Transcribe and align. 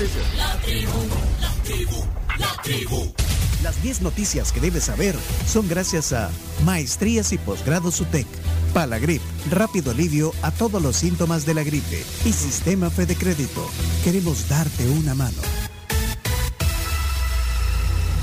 noticias. 0.00 0.36
La 0.36 0.56
tribu, 0.60 0.98
la 1.40 1.50
tribu, 1.62 2.04
la 2.38 2.62
tribu. 2.62 3.14
Las 3.62 3.82
10 3.82 4.02
noticias 4.02 4.52
que 4.52 4.60
debes 4.60 4.84
saber 4.84 5.14
son 5.46 5.68
gracias 5.68 6.14
a 6.14 6.30
Maestrías 6.64 7.32
y 7.32 7.38
Posgrados 7.38 8.00
UTEC, 8.00 8.26
Palagrip, 8.72 9.20
rápido 9.50 9.90
alivio 9.90 10.32
a 10.42 10.50
todos 10.50 10.80
los 10.80 10.96
síntomas 10.96 11.44
de 11.44 11.54
la 11.54 11.62
gripe 11.62 12.02
y 12.24 12.32
Sistema 12.32 12.88
Fede 12.88 13.14
Crédito. 13.14 13.68
Queremos 14.02 14.48
darte 14.48 14.88
una 14.88 15.14
mano. 15.14 15.42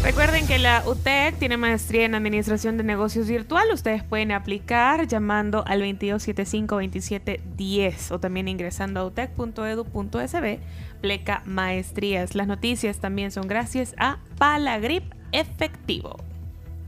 Recuerden 0.08 0.48
que 0.48 0.58
la 0.58 0.84
UTEC 0.88 1.38
tiene 1.38 1.58
maestría 1.58 2.06
en 2.06 2.16
Administración 2.16 2.78
de 2.78 2.84
Negocios 2.84 3.28
Virtual. 3.28 3.68
Ustedes 3.74 4.04
pueden 4.04 4.32
aplicar 4.32 5.06
llamando 5.06 5.66
al 5.68 5.82
2275-2710 5.82 8.12
o 8.12 8.20
también 8.20 8.48
ingresando 8.48 9.02
a 9.02 9.06
utec.edu.sb, 9.06 10.60
pleca 11.02 11.42
maestrías. 11.46 12.36
Las 12.36 12.48
noticias 12.48 13.00
también 13.00 13.32
son 13.32 13.48
gracias 13.48 13.96
a 13.98 14.20
Palagrip 14.38 15.04
Efectivo. 15.32 16.18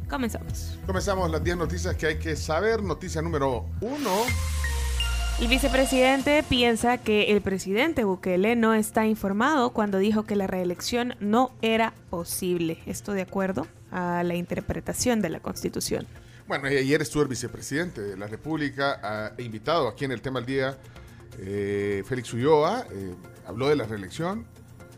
Comenzamos. 0.09 0.79
Comenzamos 0.85 1.29
las 1.29 1.43
10 1.43 1.57
noticias 1.57 1.95
que 1.95 2.07
hay 2.07 2.19
que 2.19 2.35
saber. 2.35 2.81
Noticia 2.81 3.21
número 3.21 3.66
1. 3.81 3.99
El 5.39 5.47
vicepresidente 5.47 6.43
piensa 6.43 6.97
que 6.97 7.31
el 7.31 7.41
presidente 7.41 8.03
Bukele 8.03 8.57
no 8.57 8.73
está 8.73 9.05
informado 9.05 9.69
cuando 9.69 9.97
dijo 9.97 10.23
que 10.23 10.35
la 10.35 10.47
reelección 10.47 11.16
no 11.21 11.52
era 11.61 11.94
posible. 12.09 12.80
Esto 12.85 13.13
de 13.13 13.21
acuerdo 13.21 13.66
a 13.91 14.23
la 14.23 14.35
interpretación 14.35 15.21
de 15.21 15.30
la 15.30 15.39
Constitución. 15.39 16.05
Bueno, 16.47 16.67
ayer 16.67 17.02
estuvo 17.02 17.21
el 17.23 17.30
vicepresidente 17.30 18.02
de 18.02 18.17
la 18.17 18.27
República 18.27 18.99
ha 19.03 19.41
invitado 19.41 19.88
aquí 19.88 20.03
en 20.03 20.11
el 20.11 20.21
tema 20.21 20.39
del 20.39 20.47
día, 20.47 20.77
eh, 21.38 22.03
Félix 22.05 22.33
Ulloa, 22.33 22.85
eh, 22.91 23.15
habló 23.45 23.69
de 23.69 23.75
la 23.75 23.85
reelección, 23.85 24.45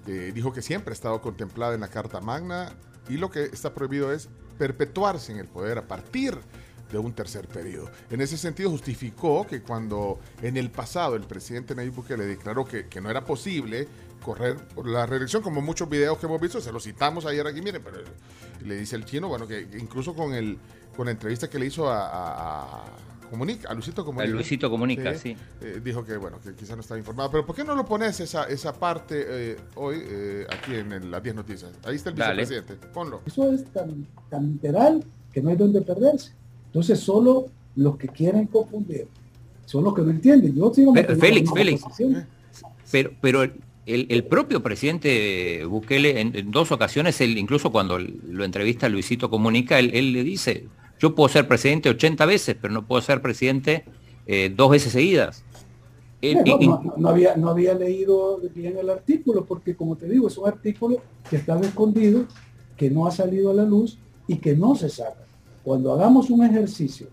dijo 0.05 0.52
que 0.52 0.63
siempre 0.63 0.91
ha 0.91 0.95
estado 0.95 1.21
contemplada 1.21 1.76
en 1.76 1.81
la 1.81 1.88
Carta 1.88 2.21
Magna 2.21 2.73
y 3.07 3.17
lo 3.17 3.30
que 3.30 3.44
está 3.44 3.73
prohibido 3.73 4.12
es 4.12 4.29
perpetuarse 4.57 5.32
en 5.32 5.37
el 5.37 5.48
poder 5.48 5.77
a 5.77 5.87
partir 5.87 6.37
de 6.91 6.98
un 6.98 7.13
tercer 7.13 7.48
periodo. 7.48 7.90
En 8.09 8.21
ese 8.21 8.37
sentido 8.37 8.70
justificó 8.70 9.46
que 9.48 9.62
cuando 9.62 10.20
en 10.41 10.57
el 10.57 10.70
pasado 10.71 11.15
el 11.15 11.24
presidente 11.24 11.74
Nayib 11.74 11.93
Bukele 11.93 12.26
declaró 12.26 12.65
que, 12.65 12.87
que 12.87 13.02
no 13.02 13.09
era 13.09 13.24
posible 13.26 13.87
correr 14.21 14.57
por 14.68 14.87
la 14.87 15.05
reelección, 15.05 15.41
como 15.41 15.62
muchos 15.62 15.90
videos 15.90 16.18
que 16.20 16.26
hemos 16.27 16.40
visto, 16.40 16.62
se 16.62 16.71
los 16.71 16.84
citamos 16.84 17.26
ayer 17.26 17.46
aquí, 17.48 17.62
miren, 17.62 17.82
pero 17.84 17.98
le 18.63 18.76
dice 18.76 18.96
el 18.96 19.05
chino, 19.05 19.27
bueno, 19.27 19.48
que 19.48 19.68
incluso 19.79 20.13
con 20.13 20.34
el 20.34 20.59
con 21.02 21.07
la 21.07 21.13
entrevista 21.13 21.49
que 21.49 21.57
le 21.57 21.66
hizo 21.66 21.90
a, 21.90 22.10
a, 22.10 22.62
a 22.62 23.27
Comunica, 23.27 23.68
a 23.70 23.74
Luisito 23.74 24.05
Comunica. 24.05 24.32
A 24.32 24.35
Luisito 24.35 24.70
Comunica, 24.70 25.16
sí. 25.16 25.35
eh, 25.60 25.82
dijo 25.84 26.05
que, 26.05 26.16
bueno, 26.16 26.40
que 26.40 26.54
quizás 26.54 26.76
no 26.76 26.82
estaba 26.82 26.99
informado. 26.99 27.32
Pero 27.32 27.43
¿por 27.43 27.55
qué 27.55 27.63
no 27.63 27.74
lo 27.74 27.84
pones 27.88 28.20
esa, 28.20 28.43
esa 28.43 28.71
parte 28.71 29.26
eh, 29.27 29.58
hoy 29.74 29.96
eh, 29.99 30.46
aquí 30.48 30.76
en 30.76 31.10
las 31.10 31.24
10 31.24 31.34
noticias? 31.38 31.71
Ahí 31.85 31.96
está 31.96 32.12
el 32.12 32.18
Dale. 32.18 32.41
vicepresidente. 32.43 32.88
Ponlo. 32.93 33.21
Eso 33.26 33.52
es 33.52 33.66
tan, 33.74 34.05
tan 34.30 34.52
literal 34.52 35.04
que 35.34 35.41
no 35.41 35.49
hay 35.49 35.55
donde 35.55 35.82
perderse. 35.82 36.34
Entonces, 36.68 36.99
solo 36.99 37.48
los 37.76 37.98
que 37.98 38.08
quieren 38.08 38.46
confundir 38.46 39.08
son 39.65 39.84
los 39.86 39.96
que 39.96 40.04
no 40.04 40.12
entienden. 40.12 40.54
Yo 40.54 40.71
sigo 40.71 40.93
Pero, 40.93 41.15
Félix, 41.15 41.52
Félix. 41.52 41.84
Pero, 42.91 43.10
pero 43.20 43.41
el, 43.41 44.05
el 44.10 44.24
propio 44.26 44.62
presidente 44.62 45.65
Bukele, 45.65 46.21
en, 46.21 46.36
en 46.36 46.52
dos 46.52 46.71
ocasiones, 46.71 47.20
él, 47.21 47.40
incluso 47.40 47.71
cuando 47.71 47.98
lo 47.98 48.43
entrevista 48.43 48.88
Luisito 48.88 49.32
Comunica, 49.32 49.80
él, 49.80 49.90
él 49.96 50.13
le 50.13 50.24
dice, 50.24 50.68
yo 51.02 51.16
puedo 51.16 51.27
ser 51.30 51.48
presidente 51.48 51.90
80 51.90 52.26
veces, 52.26 52.55
pero 52.62 52.74
no 52.74 52.85
puedo 52.85 53.02
ser 53.02 53.21
presidente 53.21 53.85
eh, 54.27 54.54
dos 54.55 54.70
veces 54.70 54.91
seguidas. 54.94 55.43
Eh, 56.21 56.35
No, 56.35 56.58
y- 56.62 56.68
no, 56.68 56.93
no 56.96 57.10
había, 57.10 57.35
no 57.35 57.49
había 57.49 57.74
leído 57.74 58.40
bien 58.54 58.77
el 58.77 58.90
artículo, 58.90 59.43
porque 59.46 59.76
como 59.76 59.96
te 59.96 60.08
digo, 60.08 60.27
es 60.27 60.38
un 60.38 60.48
artículo 60.48 60.98
que 61.30 61.38
estaba 61.38 61.62
escondido, 61.62 62.26
que 62.77 62.90
no 62.91 63.08
ha 63.08 63.12
salido 63.12 63.49
a 63.49 63.54
la 63.55 63.63
luz 63.66 63.98
y 64.28 64.35
que 64.38 64.56
no 64.56 64.75
se 64.75 64.90
saca. 64.90 65.25
Cuando 65.63 65.91
hagamos 65.94 66.30
un 66.30 66.44
ejercicio 66.46 67.08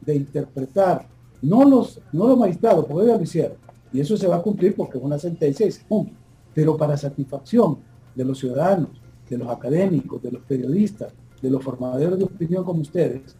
de 0.00 0.14
interpretar, 0.14 1.08
no 1.42 1.64
los, 1.64 2.00
no 2.12 2.28
los 2.28 2.38
magistrados, 2.38 2.84
porque 2.86 3.08
ya 3.08 3.16
lo 3.16 3.22
hicieron, 3.22 3.56
y 3.92 4.00
eso 4.00 4.16
se 4.16 4.28
va 4.28 4.36
a 4.36 4.42
cumplir 4.42 4.74
porque 4.76 4.98
es 4.98 5.04
una 5.04 5.18
sentencia 5.18 5.66
y 5.66 5.72
se 5.72 5.82
cumple, 5.84 6.14
pero 6.54 6.76
para 6.76 6.96
satisfacción 6.96 7.78
de 8.14 8.24
los 8.24 8.38
ciudadanos, 8.38 8.90
de 9.28 9.38
los 9.38 9.48
académicos, 9.48 10.22
de 10.22 10.30
los 10.30 10.42
periodistas, 10.42 11.12
de 11.40 11.50
los 11.50 11.62
formadores 11.64 12.16
de 12.18 12.24
opinión 12.24 12.62
como 12.64 12.80
ustedes, 12.82 13.34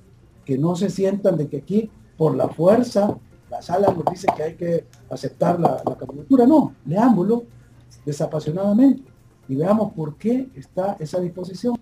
que 0.45 0.59
no 0.59 0.75
se 0.77 0.91
sientan 0.91 1.37
de 1.37 1.49
que 1.49 1.59
aquí, 1.59 1.91
por 2.17 2.37
la 2.37 2.49
fuerza, 2.49 3.17
la 3.51 3.63
sala 3.63 3.93
nos 3.93 4.05
dice 4.07 4.27
que 4.37 4.43
hay 4.43 4.55
que 4.55 4.87
aceptar 5.11 5.61
la, 5.61 5.83
la 5.85 5.97
candidatura. 5.97 6.47
No, 6.47 6.75
leámoslo 6.87 7.45
desapasionadamente 8.05 9.03
y 9.49 9.57
veamos 9.57 9.93
por 9.93 10.17
qué 10.17 10.49
está 10.55 10.97
esa 10.99 11.21
disposición. 11.21 11.79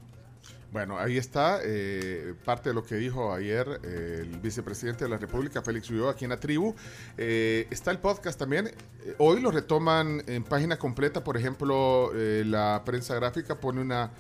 Bueno, 0.73 0.97
ahí 0.99 1.17
está 1.17 1.59
eh, 1.65 2.35
parte 2.45 2.69
de 2.69 2.75
lo 2.77 2.85
que 2.85 2.95
dijo 2.95 3.33
ayer 3.33 3.81
eh, 3.83 4.19
el 4.21 4.39
vicepresidente 4.39 5.03
de 5.03 5.11
la 5.11 5.17
República, 5.19 5.63
Félix 5.63 5.91
Ulloa, 5.91 6.13
aquí 6.13 6.25
en 6.25 6.31
la 6.31 6.39
tribu. 6.39 6.75
Eh, 7.19 7.67
está 7.71 7.91
el 7.91 7.99
podcast 7.99 8.39
también. 8.39 8.69
Eh, 8.69 9.17
hoy 9.19 9.41
lo 9.41 9.51
retoman 9.51 10.23
en 10.29 10.45
página 10.45 10.79
completa. 10.79 11.25
Por 11.25 11.37
ejemplo, 11.37 12.13
eh, 12.15 12.45
la 12.47 12.83
prensa 12.85 13.17
gráfica 13.17 13.59
pone 13.59 13.81
una, 13.81 14.13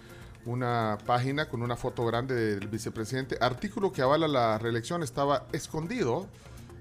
una 0.46 0.98
página 1.06 1.48
con 1.48 1.62
una 1.62 1.76
foto 1.76 2.04
grande 2.04 2.34
del 2.34 2.68
vicepresidente. 2.68 3.36
Artículo 3.40 3.92
que 3.92 4.02
avala 4.02 4.28
la 4.28 4.58
reelección 4.58 5.02
estaba 5.02 5.46
escondido, 5.52 6.26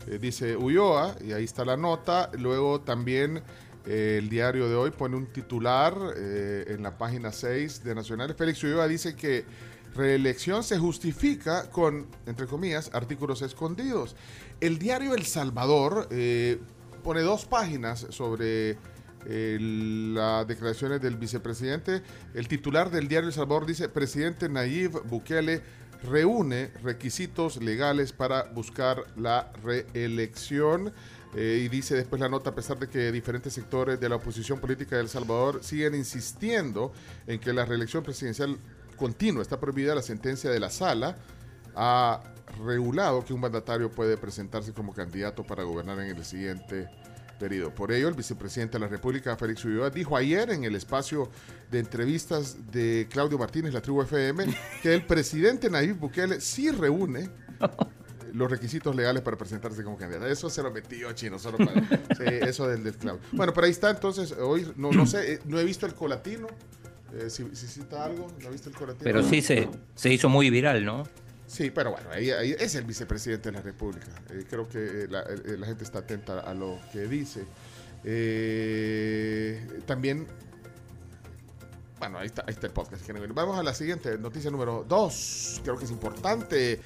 eh, 0.08 0.18
dice 0.18 0.56
Ulloa, 0.56 1.16
y 1.24 1.34
ahí 1.34 1.44
está 1.44 1.66
la 1.66 1.78
nota. 1.78 2.32
Luego 2.38 2.82
también 2.82 3.44
eh, 3.86 4.18
el 4.20 4.30
diario 4.30 4.70
de 4.70 4.76
hoy 4.76 4.92
pone 4.92 5.16
un 5.18 5.28
titular 5.28 5.96
eh, 6.16 6.66
en 6.70 6.84
la 6.84 6.98
página 6.98 7.32
6 7.32 7.84
de 7.84 7.96
Nacional. 7.96 8.34
Félix 8.36 8.64
Ulloa 8.64 8.88
dice 8.88 9.16
que 9.16 9.46
reelección 9.94 10.64
se 10.64 10.78
justifica 10.78 11.70
con, 11.70 12.08
entre 12.26 12.48
comillas, 12.48 12.92
artículos 12.94 13.42
escondidos. 13.42 14.16
El 14.62 14.80
diario 14.80 15.16
El 15.16 15.26
Salvador 15.26 16.08
pone 17.04 17.22
dos 17.22 17.46
páginas 17.46 18.06
sobre 18.10 18.78
las 19.26 20.48
declaraciones 20.48 21.02
del 21.02 21.18
vicepresidente. 21.18 22.02
El 22.34 22.48
titular 22.48 22.90
del 22.90 23.08
diario 23.08 23.28
El 23.30 23.34
Salvador 23.34 23.66
dice, 23.66 23.90
presidente 23.90 24.50
Nayib 24.50 25.04
Bukele 25.08 25.62
reúne 26.04 26.72
requisitos 26.84 27.58
legales 27.58 28.14
para 28.14 28.44
buscar 28.44 29.04
la 29.18 29.52
reelección. 29.64 30.94
Eh, 31.36 31.62
y 31.64 31.68
dice 31.70 31.96
después 31.96 32.20
la 32.20 32.30
nota, 32.30 32.50
a 32.50 32.56
pesar 32.56 32.80
de 32.80 32.88
que 32.88 33.12
diferentes 33.12 33.54
sectores 33.54 34.00
de 34.00 34.10
la 34.10 34.16
oposición 34.16 34.60
política 34.60 34.96
de 34.96 35.04
El 35.04 35.10
Salvador 35.10 35.64
siguen 35.64 35.94
insistiendo 35.94 36.92
en 37.28 37.40
que 37.40 37.54
la 37.54 37.66
reelección 37.66 38.04
presidencial 38.04 38.58
continua 38.96 39.44
está 39.44 39.60
prohibida, 39.60 39.94
la 39.94 40.02
sentencia 40.02 40.50
de 40.50 40.60
la 40.60 40.72
sala 40.72 41.18
ha 41.76 42.24
regulado 42.66 43.24
que 43.24 43.34
un 43.34 43.42
mandatario 43.42 43.92
puede 43.92 44.18
presentarse 44.18 44.74
como 44.74 44.94
candidato 44.94 45.44
para 45.44 45.64
gobernar 45.64 46.00
en 46.00 46.18
el 46.18 46.26
siguiente 46.26 46.90
periodo. 47.40 47.74
Por 47.74 47.92
ello, 47.92 48.08
el 48.08 48.14
vicepresidente 48.14 48.74
de 48.74 48.80
la 48.82 48.88
República, 48.88 49.36
Félix 49.36 49.66
Ulloa, 49.66 49.90
dijo 49.90 50.16
ayer 50.16 50.52
en 50.52 50.64
el 50.66 50.76
espacio 50.76 51.30
de 51.72 51.80
entrevistas 51.80 52.72
de 52.72 53.08
Claudio 53.10 53.40
Martínez, 53.40 53.74
la 53.74 53.82
tribu 53.82 54.02
FM, 54.04 54.46
que 54.84 54.94
el 54.94 55.06
presidente 55.06 55.70
Nayib 55.70 55.98
Bukele 55.98 56.42
sí 56.42 56.70
reúne 56.70 57.30
los 58.34 58.52
requisitos 58.52 58.96
legales 58.96 59.24
para 59.24 59.38
presentarse 59.38 59.84
como 59.84 59.98
candidato. 59.98 60.28
Eso 60.28 60.50
se 60.50 60.62
lo 60.62 60.72
metió 60.72 61.12
chino, 61.14 61.40
solo 61.40 61.58
para 61.58 61.74
sí, 62.18 62.24
eso 62.26 62.68
del, 62.68 62.84
del 62.84 62.96
Claudio. 62.96 63.22
Bueno, 63.32 63.54
pero 63.54 63.66
ahí 63.66 63.72
está 63.72 63.90
entonces, 63.90 64.34
hoy 64.34 64.72
no, 64.76 64.92
no 64.92 65.06
sé, 65.06 65.34
eh, 65.34 65.40
no 65.46 65.60
he 65.60 65.64
visto 65.64 65.86
el 65.86 65.96
colatino. 65.96 66.48
Eh, 67.14 67.30
si, 67.32 67.44
si 67.54 67.66
cita 67.66 68.06
algo, 68.06 68.28
¿no 68.40 68.50
ha 68.50 68.52
visto 68.52 68.70
el 68.70 68.76
colatino? 68.76 69.04
pero 69.04 69.24
sí 69.24 69.42
se, 69.42 69.68
se 69.96 70.14
hizo 70.14 70.30
muy 70.30 70.52
viral, 70.52 70.86
¿no? 70.86 71.08
Sí, 71.50 71.72
pero 71.72 71.92
bueno, 71.92 72.12
ahí, 72.12 72.30
es 72.30 72.76
el 72.76 72.84
vicepresidente 72.84 73.50
de 73.50 73.58
la 73.58 73.62
República. 73.64 74.06
Eh, 74.30 74.46
creo 74.48 74.70
que 74.70 74.78
eh, 74.78 75.08
la, 75.10 75.22
eh, 75.22 75.58
la 75.58 75.66
gente 75.66 75.84
está 75.84 76.00
atenta 76.00 76.42
a 76.42 76.54
lo 76.54 76.80
que 76.92 77.08
dice. 77.08 77.44
Eh, 78.04 79.82
también, 79.88 80.28
bueno, 81.98 82.20
ahí 82.20 82.28
está, 82.28 82.44
ahí 82.46 82.54
está 82.54 82.68
el 82.68 82.74
podcast. 82.74 83.04
Vamos 83.34 83.58
a 83.58 83.64
la 83.64 83.74
siguiente, 83.74 84.16
noticia 84.20 84.52
número 84.52 84.86
dos. 84.88 85.60
Creo 85.64 85.76
que 85.76 85.86
es 85.86 85.92
importante 85.92 86.82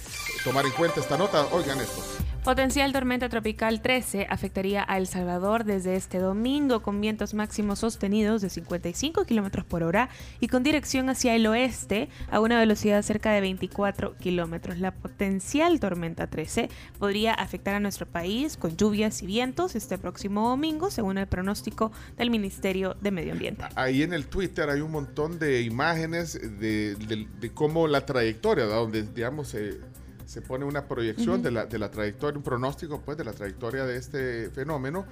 tomar 0.45 0.65
en 0.65 0.71
cuenta 0.71 1.01
esta 1.01 1.17
nota. 1.17 1.45
Oigan 1.51 1.81
esto. 1.81 2.01
Potencial 2.43 2.91
tormenta 2.91 3.29
tropical 3.29 3.81
13 3.81 4.27
afectaría 4.29 4.83
a 4.85 4.97
El 4.97 5.07
Salvador 5.07 5.63
desde 5.63 5.95
este 5.95 6.17
domingo 6.17 6.81
con 6.81 6.99
vientos 6.99 7.33
máximos 7.33 7.79
sostenidos 7.79 8.41
de 8.41 8.49
55 8.49 9.23
kilómetros 9.23 9.63
por 9.63 9.81
hora 9.81 10.09
y 10.41 10.49
con 10.49 10.61
dirección 10.61 11.09
hacia 11.09 11.35
el 11.35 11.47
oeste 11.47 12.09
a 12.29 12.41
una 12.41 12.59
velocidad 12.59 13.01
cerca 13.01 13.31
de 13.31 13.39
24 13.39 14.17
kilómetros. 14.17 14.77
La 14.79 14.91
potencial 14.93 15.79
tormenta 15.79 16.27
13 16.27 16.69
podría 16.99 17.33
afectar 17.33 17.75
a 17.75 17.79
nuestro 17.79 18.07
país 18.07 18.57
con 18.57 18.75
lluvias 18.75 19.23
y 19.23 19.25
vientos 19.25 19.77
este 19.77 19.97
próximo 19.97 20.49
domingo, 20.49 20.91
según 20.91 21.17
el 21.19 21.27
pronóstico 21.27 21.93
del 22.17 22.29
Ministerio 22.29 22.97
de 22.99 23.11
Medio 23.11 23.31
Ambiente. 23.31 23.63
Ahí 23.75 24.03
en 24.03 24.11
el 24.11 24.27
Twitter 24.27 24.69
hay 24.69 24.81
un 24.81 24.91
montón 24.91 25.39
de 25.39 25.61
imágenes 25.61 26.33
de, 26.59 27.27
cómo 27.53 27.87
la 27.87 28.05
trayectoria, 28.05 28.65
¿verdad? 28.65 28.81
donde 28.81 29.03
digamos 29.03 29.47
se, 29.47 29.79
se 30.25 30.41
pone 30.41 30.65
una 30.65 30.87
proyección 30.87 31.41
de, 31.41 31.51
la, 31.51 31.65
de 31.65 31.77
la 31.79 31.89
trayectoria, 31.91 32.37
un 32.37 32.43
pronóstico 32.43 33.01
pues 33.01 33.17
de 33.17 33.23
la 33.25 33.33
trayectoria 33.33 33.85
de 33.85 33.97
este 33.97 34.49
fenómeno. 34.51 35.05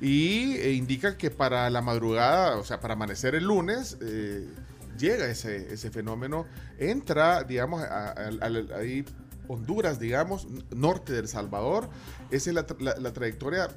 y 0.00 0.54
eh, 0.56 0.72
indica 0.72 1.16
que 1.18 1.30
para 1.30 1.68
la 1.70 1.82
madrugada, 1.82 2.56
o 2.56 2.64
sea, 2.64 2.80
para 2.80 2.94
amanecer 2.94 3.34
el 3.34 3.44
lunes, 3.44 3.98
eh, 4.00 4.48
llega 4.98 5.26
ese, 5.28 5.72
ese 5.72 5.90
fenómeno, 5.90 6.46
entra, 6.78 7.42
digamos, 7.44 7.82
ahí 8.76 9.04
Honduras, 9.48 9.98
digamos, 9.98 10.46
norte 10.70 11.12
del 11.12 11.26
Salvador. 11.26 11.88
Esa 12.30 12.50
es 12.50 12.54
la, 12.54 12.66
la- 12.78 12.96
la 12.96 13.12
trayectoria 13.12 13.68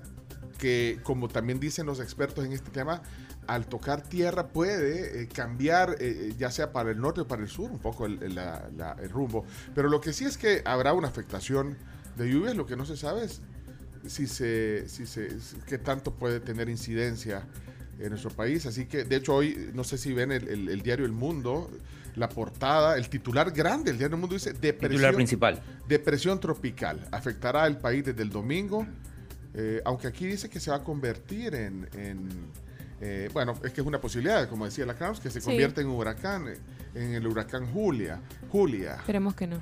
que, 0.60 1.00
como 1.04 1.28
también 1.30 1.60
dicen 1.60 1.86
los 1.88 2.00
expertos 2.00 2.46
en 2.46 2.52
este 2.54 2.70
tema, 2.70 3.02
al 3.48 3.66
tocar 3.68 4.02
tierra 4.04 4.48
puede 4.48 5.24
eh, 5.24 5.28
cambiar, 5.28 5.98
eh, 6.00 6.34
ya 6.38 6.50
sea 6.52 6.72
para 6.72 6.92
el 6.92 7.00
norte 7.00 7.22
o 7.22 7.28
para 7.28 7.42
el 7.42 7.50
sur, 7.50 7.72
un 7.72 7.80
poco 7.80 8.06
el, 8.06 8.22
el- 8.24 8.36
la- 8.36 8.70
la- 8.78 8.96
el 9.02 9.10
rumbo. 9.10 9.46
Pero 9.76 9.90
lo 9.90 10.00
que 10.02 10.14
sí 10.14 10.26
es 10.26 10.38
que 10.38 10.62
habrá 10.66 10.94
una 10.94 11.08
afectación 11.08 11.78
de 12.18 12.30
lluvias, 12.32 12.56
lo 12.56 12.66
que 12.66 12.76
no 12.76 12.86
se 12.86 12.96
sabe 12.98 13.26
es 13.26 13.42
si 14.08 14.28
se, 14.28 14.88
si 14.88 15.06
se, 15.06 15.30
qué 15.68 15.78
tanto 15.78 16.14
puede 16.14 16.40
tener 16.40 16.70
incidencia 16.70 17.44
en 18.00 18.10
nuestro 18.10 18.32
país. 18.32 18.66
Así 18.66 18.86
que, 18.86 19.04
de 19.06 19.16
hecho, 19.18 19.36
hoy, 19.36 19.72
no 19.74 19.84
sé 19.84 19.98
si 19.98 20.14
ven 20.14 20.32
el, 20.32 20.48
el- 20.48 20.70
el 20.70 20.82
diario 20.82 21.06
El 21.06 21.12
Mundo, 21.14 21.70
la 22.16 22.30
portada, 22.30 22.98
el 22.98 23.10
titular 23.10 23.52
grande 23.52 23.86
del 23.92 23.98
diario 23.98 24.16
El 24.16 24.22
Mundo 24.22 24.36
dice 24.36 24.54
Titular 24.54 24.74
depresión, 24.74 25.16
principal. 25.16 25.62
depresión 25.88 26.40
tropical. 26.40 27.08
Afectará 27.12 27.64
al 27.64 27.78
país 27.80 28.06
desde 28.06 28.22
el 28.22 28.30
domingo, 28.30 28.86
eh, 29.56 29.82
aunque 29.86 30.08
aquí 30.08 30.26
dice 30.28 30.50
que 30.50 30.60
se 30.60 30.70
va 30.72 30.78
a 30.78 30.84
convertir 30.84 31.56
en... 31.56 31.88
en, 31.94 32.30
eh, 33.06 33.30
bueno, 33.34 33.54
es 33.66 33.72
que 33.74 33.82
es 33.82 33.88
una 33.88 34.00
posibilidad, 34.00 34.48
como 34.48 34.64
decía 34.66 34.86
la 34.86 34.94
Krams, 34.96 35.20
que 35.20 35.30
se 35.30 35.42
Sí. 35.42 35.46
convierta 35.48 35.82
en 35.82 35.88
un 35.88 35.96
huracán, 35.98 36.48
eh, 36.48 36.58
en 36.96 37.14
el 37.14 37.28
huracán 37.28 37.66
Julia. 37.74 38.22
Julia. 38.50 38.96
Esperemos 38.96 39.36
que 39.36 39.48
no. 39.48 39.58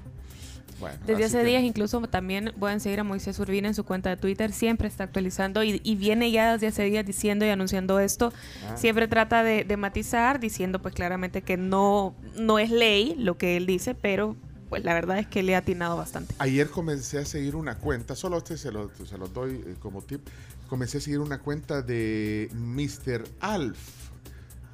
Bueno, 0.80 0.98
Desde 1.06 1.26
hace 1.26 1.38
que- 1.40 1.44
días 1.46 1.64
incluso 1.64 2.02
también 2.08 2.54
pueden 2.60 2.80
seguir 2.80 3.00
a 3.00 3.04
Moisés 3.04 3.38
Urbina 3.40 3.68
en 3.68 3.76
su 3.76 3.84
cuenta 3.84 4.10
de 4.10 4.18
Twitter, 4.18 4.52
siempre 4.52 4.88
está 4.88 5.04
actualizando 5.04 5.64
y, 5.64 5.80
y 5.84 5.96
viene 5.96 6.32
ya 6.32 6.54
desde 6.54 6.68
hace 6.68 6.84
días 6.86 7.06
diciendo 7.06 7.46
y 7.46 7.50
anunciando 7.50 8.00
esto. 8.00 8.34
Ah. 8.68 8.78
Siempre 8.78 9.08
trata 9.08 9.44
de, 9.44 9.64
de 9.64 9.78
matizar, 9.78 10.40
diciendo 10.40 10.82
pues 10.82 10.94
claramente 10.96 11.44
que 11.44 11.56
no, 11.58 12.16
no 12.36 12.58
es 12.60 12.72
ley 12.72 13.14
lo 13.18 13.38
que 13.38 13.58
él 13.58 13.66
dice, 13.68 13.94
pero 13.94 14.36
pues 14.72 14.86
la 14.86 14.94
verdad 14.94 15.20
es 15.20 15.28
que 15.28 15.44
le 15.44 15.54
ha 15.54 15.58
atinado 15.58 15.98
bastante. 15.98 16.34
Ayer 16.40 16.70
comencé 16.70 17.18
a 17.18 17.26
seguir 17.26 17.58
una 17.58 17.78
cuenta, 17.78 18.16
solo 18.16 18.38
este 18.38 18.58
se 18.58 18.72
lo, 18.72 18.90
se 19.06 19.18
los 19.18 19.34
doy 19.34 19.56
eh, 19.68 19.76
como 19.82 20.02
tip. 20.02 20.26
Comencé 20.70 21.00
a 21.00 21.02
seguir 21.02 21.20
una 21.20 21.40
cuenta 21.40 21.82
de 21.82 22.50
Mr. 22.54 23.28
Alf, 23.42 23.78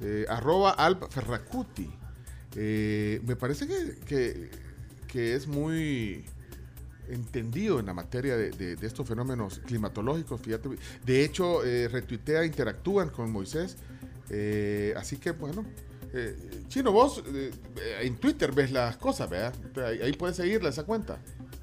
eh, 0.00 0.24
arroba 0.28 0.70
Alf 0.70 1.00
Ferracuti. 1.10 1.90
Eh, 2.54 3.20
me 3.26 3.34
parece 3.34 3.66
que, 4.06 5.34
es 5.34 5.48
muy 5.48 6.24
entendido 7.08 7.80
en 7.80 7.86
la 7.86 7.92
materia 7.92 8.36
de, 8.36 8.78
estos 8.80 9.08
fenómenos 9.08 9.58
climatológicos. 9.66 10.40
Fíjate, 10.40 10.68
de 11.04 11.24
hecho, 11.24 11.64
eh, 11.64 11.88
retuitea, 11.88 12.44
interactúan 12.44 13.08
con 13.08 13.32
Moisés. 13.32 13.76
así 14.94 15.16
que, 15.16 15.32
bueno, 15.32 15.64
eh, 16.12 16.64
Chino, 16.68 16.92
vos 16.92 17.22
eh, 17.26 17.50
en 18.02 18.16
Twitter 18.16 18.52
ves 18.52 18.70
las 18.70 18.96
cosas, 18.96 19.28
¿verdad? 19.28 19.54
Ahí, 19.84 20.00
ahí 20.02 20.12
puedes 20.12 20.36
seguirla 20.36 20.70
esa 20.70 20.84
cuenta. 20.84 21.18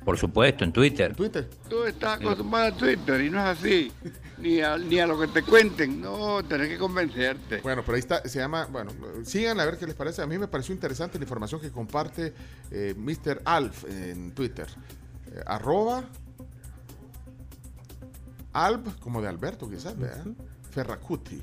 Por 0.05 0.19
supuesto, 0.19 0.63
en 0.63 0.71
Twitter. 0.71 1.09
En 1.09 1.15
Twitter. 1.15 1.49
Tú 1.67 1.83
estás 1.83 2.21
acostumbrado 2.21 2.67
a 2.67 2.77
Twitter 2.77 3.21
y 3.21 3.29
no 3.31 3.39
es 3.39 3.57
así. 3.57 3.91
Ni 4.37 4.61
a, 4.61 4.77
ni 4.77 4.99
a 4.99 5.07
lo 5.07 5.19
que 5.19 5.27
te 5.27 5.41
cuenten. 5.41 5.99
No, 5.99 6.43
tenés 6.43 6.69
que 6.69 6.77
convencerte. 6.77 7.61
Bueno, 7.61 7.81
pero 7.83 7.95
ahí 7.95 8.01
está, 8.01 8.21
se 8.27 8.37
llama, 8.37 8.67
bueno, 8.67 8.91
sigan 9.23 9.59
a 9.59 9.65
ver 9.65 9.77
qué 9.79 9.87
les 9.87 9.95
parece. 9.95 10.21
A 10.21 10.27
mí 10.27 10.37
me 10.37 10.47
pareció 10.47 10.75
interesante 10.75 11.17
la 11.17 11.23
información 11.23 11.59
que 11.59 11.71
comparte 11.71 12.33
eh, 12.69 12.93
Mr. 12.95 13.41
Alf 13.45 13.85
en 13.85 14.35
Twitter. 14.35 14.67
Eh, 15.31 15.41
arroba 15.47 16.03
Alf, 18.53 18.99
como 18.99 19.23
de 19.23 19.27
Alberto 19.27 19.67
quizás, 19.67 19.97
¿verdad? 19.97 20.27
Ferracuti. 20.69 21.41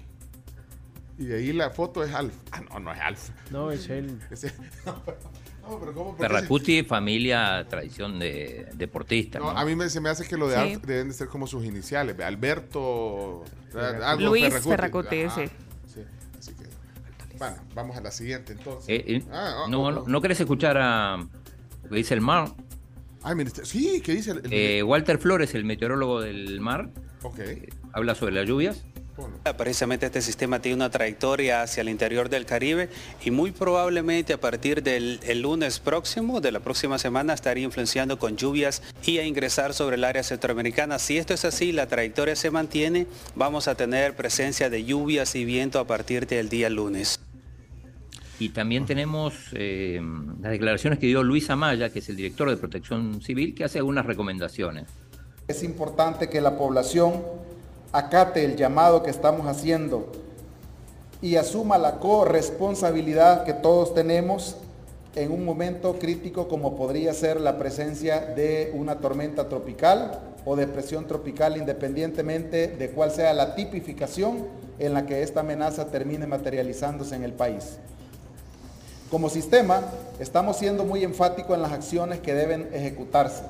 Y 1.23 1.27
de 1.27 1.37
ahí 1.37 1.53
la 1.53 1.71
foto 1.71 2.03
es 2.03 2.13
Alf. 2.13 2.35
Ah, 2.51 2.61
no, 2.69 2.81
no 2.81 2.93
es 2.93 2.99
Alf. 3.01 3.31
No, 3.53 3.71
es 3.71 3.89
él. 3.89 4.19
No, 4.85 5.01
pero, 5.05 5.17
no, 5.63 5.79
pero 5.79 5.95
¿cómo? 5.95 6.05
¿Por 6.11 6.17
qué 6.17 6.23
se- 6.25 6.29
Ferracuti, 6.29 6.83
familia, 6.83 7.65
tradición 7.71 8.19
de 8.19 8.67
deportista. 8.75 9.39
No, 9.39 9.53
¿no? 9.53 9.59
a 9.61 9.65
mí 9.65 9.77
me, 9.77 9.89
se 9.89 10.01
me 10.01 10.09
hace 10.09 10.27
que 10.27 10.37
lo 10.37 10.49
de 10.49 10.57
Sí. 10.57 10.61
Alf 10.75 10.85
deben 10.85 11.07
de 11.09 11.15
ser 11.15 11.29
como 11.29 11.47
sus 11.47 11.65
iniciales. 11.65 12.19
Alberto. 12.19 13.45
algo 14.03 14.31
Luis 14.31 14.53
Ferracuti, 14.61 15.23
Ajá, 15.23 15.35
sí. 15.37 15.51
sí. 15.95 16.01
Así 16.37 16.55
que. 16.55 16.65
Bueno, 17.39 17.57
vamos 17.77 17.97
a 17.97 18.01
la 18.01 18.11
siguiente 18.11 18.55
entonces. 18.55 18.89
Eh, 18.89 19.05
eh, 19.07 19.23
Ah, 19.31 19.67
no, 19.71 19.83
oh, 19.85 19.91
no, 19.93 20.01
oh. 20.01 20.09
¿no 20.09 20.21
querés 20.21 20.41
escuchar 20.41 20.77
a 20.79 21.19
lo 21.19 21.89
que 21.89 21.95
dice 21.97 22.15
el 22.15 22.21
mar? 22.23 22.49
Ay, 23.23 23.37
ministerio. 23.37 23.71
Sí, 23.71 24.01
¿qué 24.05 24.15
dice 24.17 24.33
el, 24.33 24.39
el- 24.47 24.53
Eh, 24.53 24.83
Walter 24.83 25.19
Flores, 25.19 25.55
el 25.55 25.65
meteorólogo 25.65 26.21
del 26.21 26.61
mar, 26.61 26.91
Ok, 27.23 27.39
habla 27.93 28.17
sobre 28.17 28.33
las 28.35 28.49
lluvias. 28.49 28.85
Precisamente 29.57 30.07
este 30.07 30.23
sistema 30.23 30.61
tiene 30.61 30.77
una 30.77 30.91
trayectoria 30.91 31.63
hacia 31.63 31.81
el 31.81 31.89
interior 31.89 32.29
del 32.29 32.47
Caribe 32.47 32.89
y 33.25 33.31
muy 33.31 33.51
probablemente 33.51 34.33
a 34.33 34.41
partir 34.41 34.83
del 34.83 35.21
el 35.25 35.43
lunes 35.43 35.81
próximo, 35.81 36.41
de 36.41 36.53
la 36.53 36.61
próxima 36.61 36.99
semana, 36.99 37.35
estaría 37.35 37.65
influenciando 37.65 38.19
con 38.19 38.37
lluvias 38.37 38.83
y 39.05 39.19
a 39.19 39.27
ingresar 39.27 39.75
sobre 39.75 39.97
el 39.97 40.05
área 40.05 40.23
centroamericana. 40.23 40.99
Si 40.99 41.19
esto 41.19 41.35
es 41.35 41.45
así, 41.45 41.73
la 41.73 41.87
trayectoria 41.87 42.37
se 42.37 42.51
mantiene, 42.51 43.07
vamos 43.35 43.69
a 43.69 43.75
tener 43.75 44.15
presencia 44.15 44.71
de 44.71 44.85
lluvias 44.85 45.35
y 45.35 45.45
viento 45.45 45.81
a 45.81 45.87
partir 45.87 46.27
del 46.27 46.49
día 46.49 46.71
lunes. 46.71 47.21
Y 48.39 48.49
también 48.49 48.87
tenemos 48.87 49.35
eh, 49.53 50.01
las 50.41 50.51
declaraciones 50.51 50.99
que 50.99 51.07
dio 51.07 51.23
Luis 51.23 51.49
Amaya, 51.51 51.91
que 51.91 52.01
es 52.01 52.09
el 52.09 52.17
director 52.17 52.51
de 52.51 52.57
Protección 52.57 53.23
Civil, 53.23 53.55
que 53.55 53.65
hace 53.65 53.79
algunas 53.79 54.05
recomendaciones. 54.05 54.89
Es 55.47 55.63
importante 55.63 56.29
que 56.29 56.41
la 56.41 56.57
población 56.57 57.23
acate 57.93 58.45
el 58.45 58.57
llamado 58.57 59.03
que 59.03 59.11
estamos 59.11 59.47
haciendo 59.47 60.07
y 61.21 61.37
asuma 61.37 61.79
la 61.79 62.01
corresponsabilidad 62.01 63.45
que 63.45 63.53
todos 63.53 63.95
tenemos 63.95 64.57
en 65.15 65.31
un 65.31 65.45
momento 65.45 65.99
crítico 65.99 66.49
como 66.49 66.75
podría 66.77 67.13
ser 67.13 67.41
la 67.41 67.59
presencia 67.59 68.21
de 68.21 68.73
una 68.75 68.99
tormenta 68.99 69.49
tropical 69.49 70.21
o 70.45 70.57
depresión 70.57 71.07
tropical 71.07 71.57
independientemente 71.59 72.69
de 72.69 72.91
cuál 72.91 73.11
sea 73.11 73.35
la 73.35 73.55
tipificación 73.55 74.47
en 74.79 74.95
la 74.95 75.07
que 75.07 75.23
esta 75.23 75.41
amenaza 75.41 75.87
termine 75.87 76.27
materializándose 76.27 77.15
en 77.15 77.25
el 77.25 77.33
país. 77.33 77.77
Como 79.11 79.29
sistema, 79.29 79.83
estamos 80.19 80.57
siendo 80.57 80.85
muy 80.85 81.05
enfáticos 81.05 81.55
en 81.55 81.63
las 81.63 81.73
acciones 81.73 82.21
que 82.21 82.33
deben 82.33 82.71
ejecutarse. 82.73 83.43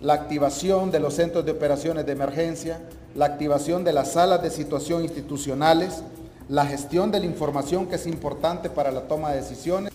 La 0.00 0.14
activación 0.14 0.90
de 0.90 0.98
los 0.98 1.14
centros 1.14 1.46
de 1.46 1.52
operaciones 1.52 2.04
de 2.04 2.12
emergencia, 2.12 2.80
la 3.14 3.26
activación 3.26 3.84
de 3.84 3.92
las 3.92 4.12
salas 4.12 4.42
de 4.42 4.50
situación 4.50 5.02
institucionales, 5.02 6.02
la 6.48 6.66
gestión 6.66 7.10
de 7.10 7.20
la 7.20 7.26
información 7.26 7.86
que 7.86 7.96
es 7.96 8.06
importante 8.06 8.70
para 8.70 8.90
la 8.90 9.02
toma 9.02 9.30
de 9.30 9.36
decisiones. 9.36 9.92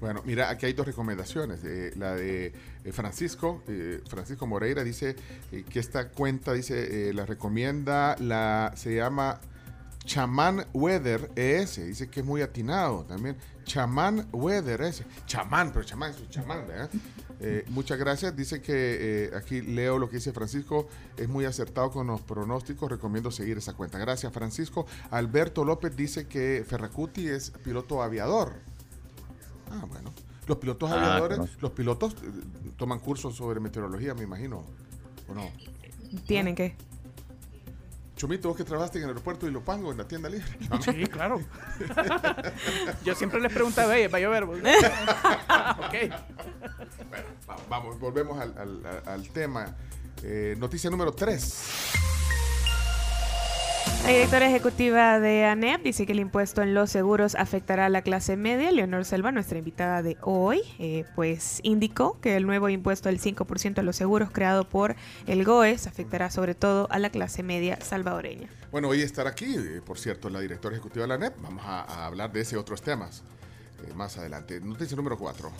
Bueno, 0.00 0.22
mira, 0.24 0.50
aquí 0.50 0.66
hay 0.66 0.72
dos 0.72 0.86
recomendaciones. 0.86 1.60
Eh, 1.64 1.92
la 1.96 2.14
de 2.14 2.52
eh, 2.84 2.92
Francisco, 2.92 3.62
eh, 3.66 4.02
Francisco 4.08 4.46
Moreira 4.46 4.84
dice 4.84 5.16
que 5.50 5.78
esta 5.78 6.10
cuenta 6.10 6.52
dice 6.52 7.12
la 7.14 7.24
recomienda, 7.24 8.14
la 8.20 8.72
se 8.76 8.94
llama 8.94 9.40
Chamán 10.04 10.66
Weather 10.74 11.30
ES, 11.34 11.86
dice 11.86 12.08
que 12.08 12.20
es 12.20 12.26
muy 12.26 12.42
atinado 12.42 13.04
también. 13.04 13.36
Chamán 13.64 14.28
Weather 14.32 14.82
ES, 14.82 15.02
chamán, 15.26 15.72
pero 15.72 15.84
chamán 15.84 16.12
es 16.12 16.20
un 16.20 16.28
chamán, 16.28 16.66
¿verdad? 16.66 16.90
Eh, 17.40 17.64
muchas 17.68 17.98
gracias. 17.98 18.34
Dice 18.36 18.62
que 18.62 19.26
eh, 19.26 19.30
aquí 19.36 19.60
leo 19.60 19.98
lo 19.98 20.08
que 20.08 20.16
dice 20.16 20.32
Francisco, 20.32 20.88
es 21.16 21.28
muy 21.28 21.44
acertado 21.44 21.90
con 21.90 22.06
los 22.06 22.20
pronósticos, 22.22 22.90
recomiendo 22.90 23.30
seguir 23.30 23.58
esa 23.58 23.74
cuenta. 23.74 23.98
Gracias, 23.98 24.32
Francisco. 24.32 24.86
Alberto 25.10 25.64
López 25.64 25.94
dice 25.96 26.26
que 26.26 26.64
Ferracuti 26.66 27.28
es 27.28 27.50
piloto 27.62 28.02
aviador. 28.02 28.54
Ah, 29.70 29.84
bueno. 29.88 30.12
Los 30.46 30.58
pilotos 30.58 30.90
Ah, 30.92 31.16
aviadores, 31.16 31.60
los 31.60 31.72
pilotos 31.72 32.14
eh, 32.14 32.16
toman 32.76 33.00
cursos 33.00 33.34
sobre 33.34 33.58
meteorología, 33.60 34.14
me 34.14 34.22
imagino. 34.22 34.62
¿O 35.28 35.34
no? 35.34 35.50
Tienen 36.26 36.54
que. 36.54 36.76
Chumito, 38.16 38.48
vos 38.48 38.56
que 38.56 38.64
trabajaste 38.64 38.98
en 38.98 39.04
el 39.04 39.10
aeropuerto 39.10 39.46
y 39.46 39.50
lo 39.50 39.62
pango 39.62 39.92
en 39.92 39.98
la 39.98 40.08
tienda 40.08 40.28
libre. 40.28 40.46
Sí, 40.84 41.06
claro. 41.06 41.40
Yo 43.04 43.14
siempre 43.14 43.40
les 43.40 43.52
preguntaba, 43.52 43.96
"Ey, 43.96 44.06
va 44.08 44.18
a 44.18 44.20
llover. 44.22 44.46
vos?" 44.46 44.58
ok. 45.78 46.10
Va- 47.48 47.56
Vamos, 47.68 47.98
volvemos 48.00 48.40
al- 48.40 48.82
al 49.06 49.28
tema. 49.30 49.74
Eh, 50.22 50.54
noticia 50.58 50.88
número 50.90 51.12
3. 51.12 51.92
La 54.06 54.12
directora 54.12 54.48
ejecutiva 54.48 55.18
de 55.18 55.46
ANEP 55.46 55.82
dice 55.82 56.06
que 56.06 56.12
el 56.12 56.20
impuesto 56.20 56.62
en 56.62 56.74
los 56.74 56.90
seguros 56.90 57.34
afectará 57.34 57.86
a 57.86 57.88
la 57.88 58.02
clase 58.02 58.36
media. 58.36 58.70
Leonor 58.70 59.04
Selva, 59.04 59.32
nuestra 59.32 59.58
invitada 59.58 60.00
de 60.00 60.16
hoy, 60.20 60.62
eh, 60.78 61.04
pues 61.16 61.58
indicó 61.64 62.20
que 62.20 62.36
el 62.36 62.46
nuevo 62.46 62.68
impuesto 62.68 63.08
del 63.08 63.20
5% 63.20 63.78
a 63.80 63.82
los 63.82 63.96
seguros 63.96 64.30
creado 64.30 64.68
por 64.68 64.94
el 65.26 65.44
GOES 65.44 65.88
afectará 65.88 66.30
sobre 66.30 66.54
todo 66.54 66.86
a 66.92 67.00
la 67.00 67.10
clase 67.10 67.42
media 67.42 67.80
salvadoreña. 67.80 68.48
Bueno, 68.70 68.90
hoy 68.90 69.02
estará 69.02 69.30
aquí, 69.30 69.56
eh, 69.56 69.82
por 69.84 69.98
cierto, 69.98 70.30
la 70.30 70.38
directora 70.38 70.76
ejecutiva 70.76 71.02
de 71.02 71.08
la 71.08 71.18
NEP. 71.18 71.42
Vamos 71.42 71.64
a, 71.66 72.06
hablar 72.06 72.30
de 72.30 72.42
ese 72.42 72.56
otros 72.56 72.82
temas 72.82 73.24
eh, 73.88 73.92
más 73.92 74.16
adelante. 74.18 74.60
Noticia 74.60 74.96
número 74.96 75.18
4. 75.18 75.50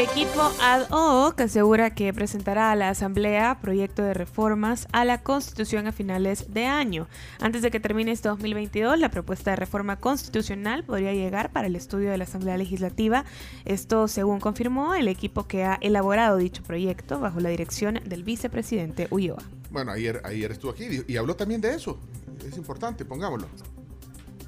Equipo 0.00 0.52
ad 0.62 0.86
hoc 0.90 1.40
asegura 1.40 1.92
que 1.92 2.14
presentará 2.14 2.70
a 2.70 2.76
la 2.76 2.90
Asamblea 2.90 3.58
proyecto 3.60 4.00
de 4.02 4.14
reformas 4.14 4.86
a 4.92 5.04
la 5.04 5.24
Constitución 5.24 5.88
a 5.88 5.92
finales 5.92 6.54
de 6.54 6.66
año. 6.66 7.08
Antes 7.40 7.62
de 7.62 7.72
que 7.72 7.80
termine 7.80 8.12
este 8.12 8.28
2022, 8.28 8.96
la 8.96 9.10
propuesta 9.10 9.50
de 9.50 9.56
reforma 9.56 9.96
constitucional 9.96 10.84
podría 10.84 11.14
llegar 11.14 11.50
para 11.50 11.66
el 11.66 11.74
estudio 11.74 12.12
de 12.12 12.16
la 12.16 12.24
Asamblea 12.24 12.56
Legislativa. 12.56 13.24
Esto 13.64 14.06
según 14.06 14.38
confirmó 14.38 14.94
el 14.94 15.08
equipo 15.08 15.48
que 15.48 15.64
ha 15.64 15.78
elaborado 15.80 16.36
dicho 16.36 16.62
proyecto 16.62 17.18
bajo 17.18 17.40
la 17.40 17.48
dirección 17.48 17.98
del 18.06 18.22
vicepresidente 18.22 19.08
Ulloa. 19.10 19.42
Bueno, 19.72 19.90
ayer, 19.90 20.22
ayer 20.22 20.52
estuvo 20.52 20.70
aquí 20.70 20.84
y 21.08 21.16
habló 21.16 21.34
también 21.34 21.60
de 21.60 21.74
eso. 21.74 21.98
Es 22.46 22.56
importante, 22.56 23.04
pongámoslo. 23.04 23.48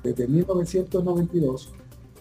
Desde 0.05 0.29
1992, 0.29 1.73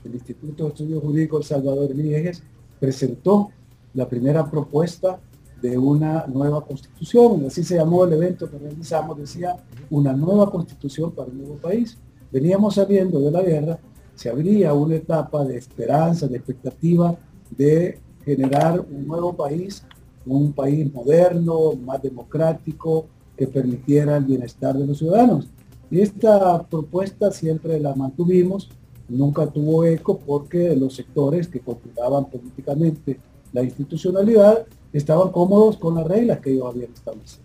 el 0.03 0.15
Instituto 0.15 0.63
de 0.63 0.69
Estudios 0.69 1.03
Jurídicos 1.03 1.45
Salvador 1.45 1.93
Villegas 1.93 2.41
presentó 2.79 3.49
la 3.93 4.07
primera 4.07 4.49
propuesta 4.49 5.19
de 5.61 5.77
una 5.77 6.25
nueva 6.27 6.65
constitución, 6.65 7.45
así 7.45 7.63
se 7.63 7.75
llamó 7.75 8.05
el 8.05 8.13
evento 8.13 8.49
que 8.49 8.57
realizamos, 8.57 9.17
decía 9.17 9.57
una 9.89 10.13
nueva 10.13 10.49
constitución 10.49 11.11
para 11.11 11.29
un 11.29 11.39
nuevo 11.39 11.55
país. 11.55 11.97
Veníamos 12.31 12.75
saliendo 12.75 13.19
de 13.19 13.31
la 13.31 13.41
guerra, 13.41 13.79
se 14.15 14.29
abría 14.29 14.73
una 14.73 14.95
etapa 14.95 15.43
de 15.43 15.57
esperanza, 15.57 16.27
de 16.27 16.37
expectativa 16.37 17.17
de 17.49 17.99
generar 18.23 18.79
un 18.79 19.07
nuevo 19.07 19.33
país, 19.33 19.83
un 20.25 20.53
país 20.53 20.93
moderno, 20.93 21.73
más 21.73 22.01
democrático, 22.01 23.07
que 23.35 23.47
permitiera 23.47 24.17
el 24.17 24.25
bienestar 24.25 24.77
de 24.77 24.85
los 24.85 24.97
ciudadanos. 24.97 25.47
Y 25.89 26.01
esta 26.01 26.61
propuesta 26.63 27.31
siempre 27.31 27.79
la 27.79 27.95
mantuvimos, 27.95 28.69
nunca 29.09 29.47
tuvo 29.47 29.83
eco 29.83 30.17
porque 30.19 30.75
los 30.75 30.95
sectores 30.95 31.47
que 31.47 31.59
controlaban 31.59 32.29
políticamente 32.29 33.19
la 33.51 33.63
institucionalidad 33.63 34.65
estaban 34.93 35.31
cómodos 35.31 35.77
con 35.77 35.95
las 35.95 36.07
reglas 36.07 36.39
que 36.39 36.51
ellos 36.51 36.67
habían 36.67 36.93
establecido. 36.93 37.43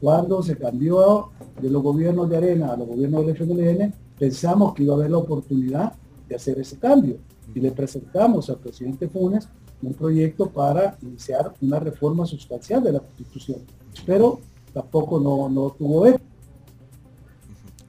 Cuando 0.00 0.42
se 0.42 0.56
cambió 0.56 1.30
de 1.60 1.70
los 1.70 1.82
gobiernos 1.82 2.28
de 2.28 2.36
Arena 2.36 2.72
a 2.72 2.76
los 2.76 2.88
gobiernos 2.88 3.26
del 3.26 3.36
FMLN, 3.36 3.94
pensamos 4.18 4.74
que 4.74 4.82
iba 4.82 4.94
a 4.94 4.96
haber 4.98 5.10
la 5.10 5.18
oportunidad 5.18 5.94
de 6.28 6.34
hacer 6.34 6.58
ese 6.58 6.78
cambio 6.78 7.18
y 7.54 7.60
le 7.60 7.70
presentamos 7.70 8.50
al 8.50 8.58
presidente 8.58 9.08
Funes 9.08 9.48
un 9.82 9.94
proyecto 9.94 10.50
para 10.50 10.96
iniciar 11.02 11.52
una 11.60 11.78
reforma 11.78 12.26
sustancial 12.26 12.82
de 12.82 12.92
la 12.92 13.00
Constitución, 13.00 13.60
pero 14.04 14.40
tampoco 14.72 15.20
no, 15.20 15.48
no 15.48 15.70
tuvo 15.70 16.06
eco. 16.06 16.20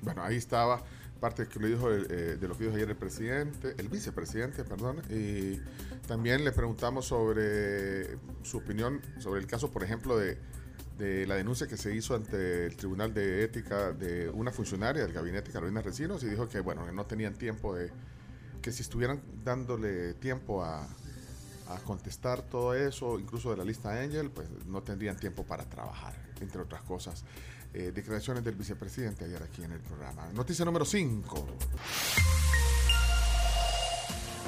Bueno, 0.03 0.23
ahí 0.23 0.35
estaba 0.35 0.81
parte 1.17 1.47
que 1.47 1.59
le 1.59 1.69
dijo 1.69 1.91
eh, 1.91 2.37
de 2.37 2.47
lo 2.47 2.57
que 2.57 2.65
dijo 2.65 2.75
ayer 2.75 2.89
el 2.89 2.95
presidente, 2.95 3.75
el 3.77 3.89
vicepresidente, 3.89 4.63
perdón, 4.63 5.01
y 5.09 5.59
también 6.07 6.43
le 6.43 6.51
preguntamos 6.51 7.05
sobre 7.05 8.17
su 8.43 8.57
opinión 8.57 9.01
sobre 9.19 9.41
el 9.41 9.47
caso, 9.47 9.71
por 9.71 9.83
ejemplo, 9.83 10.17
de, 10.17 10.37
de 10.97 11.27
la 11.27 11.35
denuncia 11.35 11.67
que 11.67 11.77
se 11.77 11.93
hizo 11.95 12.15
ante 12.15 12.65
el 12.65 12.75
Tribunal 12.75 13.13
de 13.13 13.43
Ética 13.43 13.91
de 13.91 14.29
una 14.29 14.51
funcionaria 14.51 15.03
del 15.03 15.13
gabinete 15.13 15.51
Carolina 15.51 15.81
Recinos 15.81 16.23
y 16.23 16.27
dijo 16.27 16.47
que, 16.47 16.59
bueno, 16.59 16.85
que 16.85 16.91
no 16.91 17.05
tenían 17.05 17.35
tiempo 17.35 17.75
de, 17.75 17.91
que 18.61 18.71
si 18.71 18.81
estuvieran 18.81 19.21
dándole 19.43 20.13
tiempo 20.15 20.63
a, 20.63 20.87
a 21.69 21.77
contestar 21.83 22.41
todo 22.41 22.73
eso, 22.73 23.19
incluso 23.19 23.51
de 23.51 23.57
la 23.57 23.63
lista 23.63 24.01
Angel, 24.01 24.31
pues 24.31 24.47
no 24.65 24.81
tendrían 24.81 25.17
tiempo 25.17 25.43
para 25.43 25.65
trabajar, 25.65 26.13
entre 26.41 26.61
otras 26.61 26.81
cosas. 26.83 27.23
Eh, 27.79 27.91
declaraciones 27.91 28.43
del 28.43 28.55
vicepresidente 28.55 29.25
ayer 29.25 29.43
aquí 29.43 29.63
en 29.63 29.71
el 29.71 29.79
programa. 29.79 30.27
Noticia 30.33 30.65
número 30.65 30.83
5. 30.83 31.45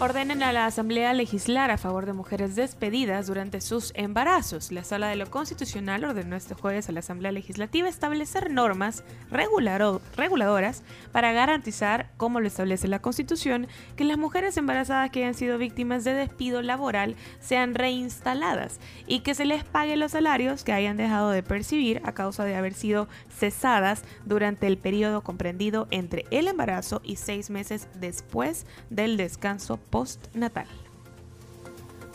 Ordenen 0.01 0.43
a 0.43 0.53
la 0.53 0.65
Asamblea 0.65 1.11
legislar 1.11 1.71
a 1.71 1.77
favor 1.77 2.05
de 2.05 2.13
mujeres 2.13 2.55
despedidas 2.55 3.27
durante 3.27 3.59
sus 3.59 3.91
embarazos. 3.95 4.71
La 4.71 4.85
Sala 4.85 5.09
de 5.09 5.17
lo 5.17 5.29
Constitucional 5.29 6.05
ordenó 6.05 6.37
este 6.37 6.53
jueves 6.53 6.87
a 6.87 6.93
la 6.93 7.01
Asamblea 7.01 7.33
Legislativa 7.33 7.89
establecer 7.89 8.49
normas 8.49 9.03
reguladoras 9.29 10.83
para 11.11 11.33
garantizar, 11.33 12.11
como 12.15 12.39
lo 12.39 12.47
establece 12.47 12.87
la 12.87 13.01
Constitución, 13.01 13.67
que 13.97 14.05
las 14.05 14.17
mujeres 14.17 14.55
embarazadas 14.55 15.09
que 15.09 15.19
hayan 15.19 15.33
sido 15.33 15.57
víctimas 15.57 16.05
de 16.05 16.13
despido 16.13 16.61
laboral 16.61 17.17
sean 17.41 17.75
reinstaladas 17.75 18.79
y 19.05 19.19
que 19.19 19.35
se 19.35 19.43
les 19.43 19.65
pague 19.65 19.97
los 19.97 20.13
salarios 20.13 20.63
que 20.63 20.71
hayan 20.71 20.95
dejado 20.95 21.31
de 21.31 21.43
percibir 21.43 22.01
a 22.05 22.13
causa 22.13 22.45
de 22.45 22.55
haber 22.55 22.73
sido 22.73 23.09
cesadas 23.27 24.05
durante 24.23 24.65
el 24.67 24.77
periodo 24.77 25.23
comprendido 25.23 25.89
entre 25.91 26.25
el 26.31 26.47
embarazo 26.47 27.01
y 27.03 27.17
seis 27.17 27.49
meses 27.49 27.89
después 27.99 28.65
del 28.89 29.17
descanso 29.17 29.77
postnatal. 29.89 30.67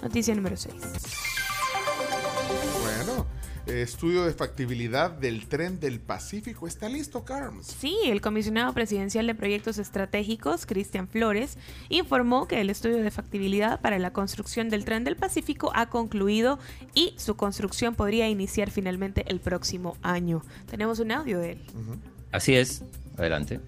Noticia 0.02 0.34
número 0.34 0.56
6. 0.56 0.74
Bueno, 2.82 3.26
eh, 3.66 3.80
estudio 3.80 4.24
de 4.24 4.34
factibilidad 4.34 5.10
del 5.10 5.46
tren 5.46 5.80
del 5.80 5.98
Pacífico. 5.98 6.66
¿Está 6.66 6.88
listo, 6.88 7.24
Carms? 7.24 7.66
Sí, 7.66 7.96
el 8.04 8.20
comisionado 8.20 8.74
presidencial 8.74 9.26
de 9.26 9.34
proyectos 9.34 9.78
estratégicos, 9.78 10.66
Cristian 10.66 11.08
Flores, 11.08 11.56
informó 11.88 12.46
que 12.46 12.60
el 12.60 12.68
estudio 12.68 12.98
de 12.98 13.10
factibilidad 13.10 13.80
para 13.80 13.98
la 13.98 14.12
construcción 14.12 14.68
del 14.68 14.84
tren 14.84 15.04
del 15.04 15.16
Pacífico 15.16 15.72
ha 15.74 15.88
concluido 15.88 16.58
y 16.92 17.14
su 17.16 17.36
construcción 17.36 17.94
podría 17.94 18.28
iniciar 18.28 18.70
finalmente 18.70 19.24
el 19.28 19.40
próximo 19.40 19.96
año. 20.02 20.42
Tenemos 20.70 20.98
un 20.98 21.12
audio 21.12 21.38
de 21.38 21.52
él. 21.52 21.62
Así 22.30 22.54
es. 22.54 22.82
Adelante. 23.16 23.60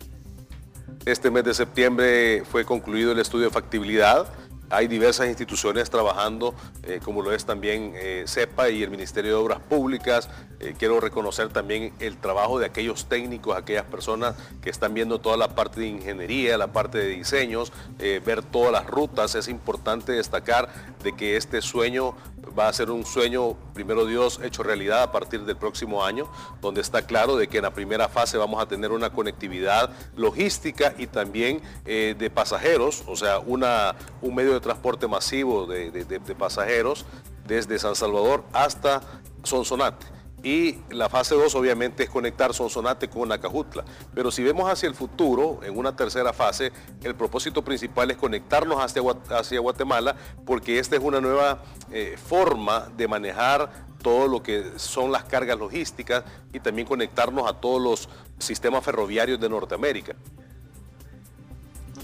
Este 1.04 1.30
mes 1.30 1.44
de 1.44 1.54
septiembre 1.54 2.42
fue 2.44 2.64
concluido 2.64 3.12
el 3.12 3.18
estudio 3.18 3.46
de 3.46 3.50
factibilidad. 3.50 4.26
Hay 4.68 4.88
diversas 4.88 5.28
instituciones 5.28 5.90
trabajando, 5.90 6.54
eh, 6.82 6.98
como 7.04 7.22
lo 7.22 7.32
es 7.32 7.44
también 7.44 7.92
eh, 7.94 8.24
CEPA 8.26 8.70
y 8.70 8.82
el 8.82 8.90
Ministerio 8.90 9.30
de 9.30 9.36
Obras 9.36 9.60
Públicas. 9.60 10.28
Eh, 10.58 10.74
quiero 10.78 11.00
reconocer 11.00 11.50
también 11.50 11.92
el 12.00 12.16
trabajo 12.16 12.58
de 12.58 12.66
aquellos 12.66 13.06
técnicos, 13.06 13.56
aquellas 13.56 13.84
personas 13.84 14.36
que 14.62 14.70
están 14.70 14.94
viendo 14.94 15.20
toda 15.20 15.36
la 15.36 15.54
parte 15.54 15.80
de 15.80 15.88
ingeniería, 15.88 16.56
la 16.56 16.72
parte 16.72 16.98
de 16.98 17.08
diseños, 17.08 17.72
eh, 17.98 18.22
ver 18.24 18.42
todas 18.42 18.72
las 18.72 18.86
rutas. 18.86 19.34
Es 19.34 19.48
importante 19.48 20.12
destacar 20.12 20.68
de 21.02 21.12
que 21.12 21.36
este 21.36 21.60
sueño 21.60 22.16
va 22.58 22.68
a 22.68 22.72
ser 22.72 22.90
un 22.90 23.04
sueño, 23.04 23.54
primero 23.74 24.04
Dios, 24.06 24.40
hecho 24.42 24.62
realidad 24.62 25.02
a 25.02 25.12
partir 25.12 25.44
del 25.44 25.56
próximo 25.56 26.04
año, 26.04 26.30
donde 26.60 26.80
está 26.80 27.02
claro 27.06 27.36
de 27.36 27.48
que 27.48 27.58
en 27.58 27.64
la 27.64 27.72
primera 27.72 28.08
fase 28.08 28.38
vamos 28.38 28.62
a 28.62 28.66
tener 28.66 28.92
una 28.92 29.10
conectividad 29.10 29.90
logística 30.16 30.94
y 30.98 31.06
también 31.06 31.60
eh, 31.84 32.14
de 32.18 32.30
pasajeros, 32.30 33.04
o 33.06 33.16
sea, 33.16 33.38
una, 33.40 33.94
un 34.22 34.34
medio 34.34 34.52
de 34.52 34.60
transporte 34.60 35.06
masivo 35.06 35.66
de, 35.66 35.90
de- 35.90 36.20
pasajeros 36.34 37.04
desde 37.46 37.78
San 37.78 37.94
Salvador 37.94 38.44
hasta 38.52 39.00
Sonsonate. 39.42 40.06
Y 40.46 40.78
la 40.90 41.08
fase 41.08 41.34
2 41.34 41.56
obviamente 41.56 42.04
es 42.04 42.08
conectar 42.08 42.54
Sonsonate 42.54 43.08
con 43.08 43.32
Acajutla. 43.32 43.84
Pero 44.14 44.30
si 44.30 44.44
vemos 44.44 44.70
hacia 44.70 44.88
el 44.88 44.94
futuro, 44.94 45.58
en 45.64 45.76
una 45.76 45.96
tercera 45.96 46.32
fase, 46.32 46.70
el 47.02 47.16
propósito 47.16 47.64
principal 47.64 48.12
es 48.12 48.16
conectarnos 48.16 48.78
hacia, 48.78 49.02
hacia 49.36 49.58
Guatemala 49.58 50.14
porque 50.44 50.78
esta 50.78 50.94
es 50.94 51.02
una 51.02 51.20
nueva 51.20 51.64
eh, 51.90 52.16
forma 52.16 52.86
de 52.96 53.08
manejar 53.08 53.72
todo 54.00 54.28
lo 54.28 54.40
que 54.40 54.78
son 54.78 55.10
las 55.10 55.24
cargas 55.24 55.58
logísticas 55.58 56.22
y 56.52 56.60
también 56.60 56.86
conectarnos 56.86 57.50
a 57.50 57.54
todos 57.54 57.82
los 57.82 58.08
sistemas 58.38 58.84
ferroviarios 58.84 59.40
de 59.40 59.48
Norteamérica. 59.48 60.14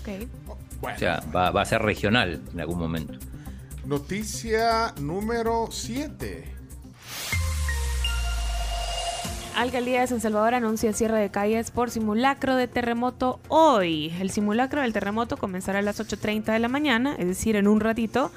Ok. 0.01 0.29
O 0.81 0.99
sea, 0.99 1.23
va, 1.33 1.53
va 1.53 1.63
a 1.63 1.65
ser 1.65 1.81
regional 1.81 2.43
en 2.53 2.61
algún 2.61 2.81
momento. 2.81 3.15
Noticia 3.85 4.93
número 4.99 5.69
7. 5.71 6.62
Alcaldía 9.55 10.01
de 10.01 10.07
San 10.07 10.21
Salvador 10.21 10.55
anuncia 10.55 10.93
cierre 10.93 11.19
de 11.19 11.31
calles 11.31 11.71
por 11.71 11.91
simulacro 11.91 12.57
de 12.57 12.69
terremoto 12.69 13.41
hoy. 13.49 14.13
El 14.19 14.31
simulacro 14.31 14.81
del 14.81 14.93
terremoto 14.93 15.37
comenzará 15.37 15.81
a 15.81 15.83
las 15.83 16.01
8.30 16.01 16.53
de 16.53 16.59
la 16.59 16.69
mañana, 16.69 17.15
es 17.19 17.27
decir, 17.27 17.57
en 17.57 17.69
un 17.69 17.81
ratito. 17.81 18.33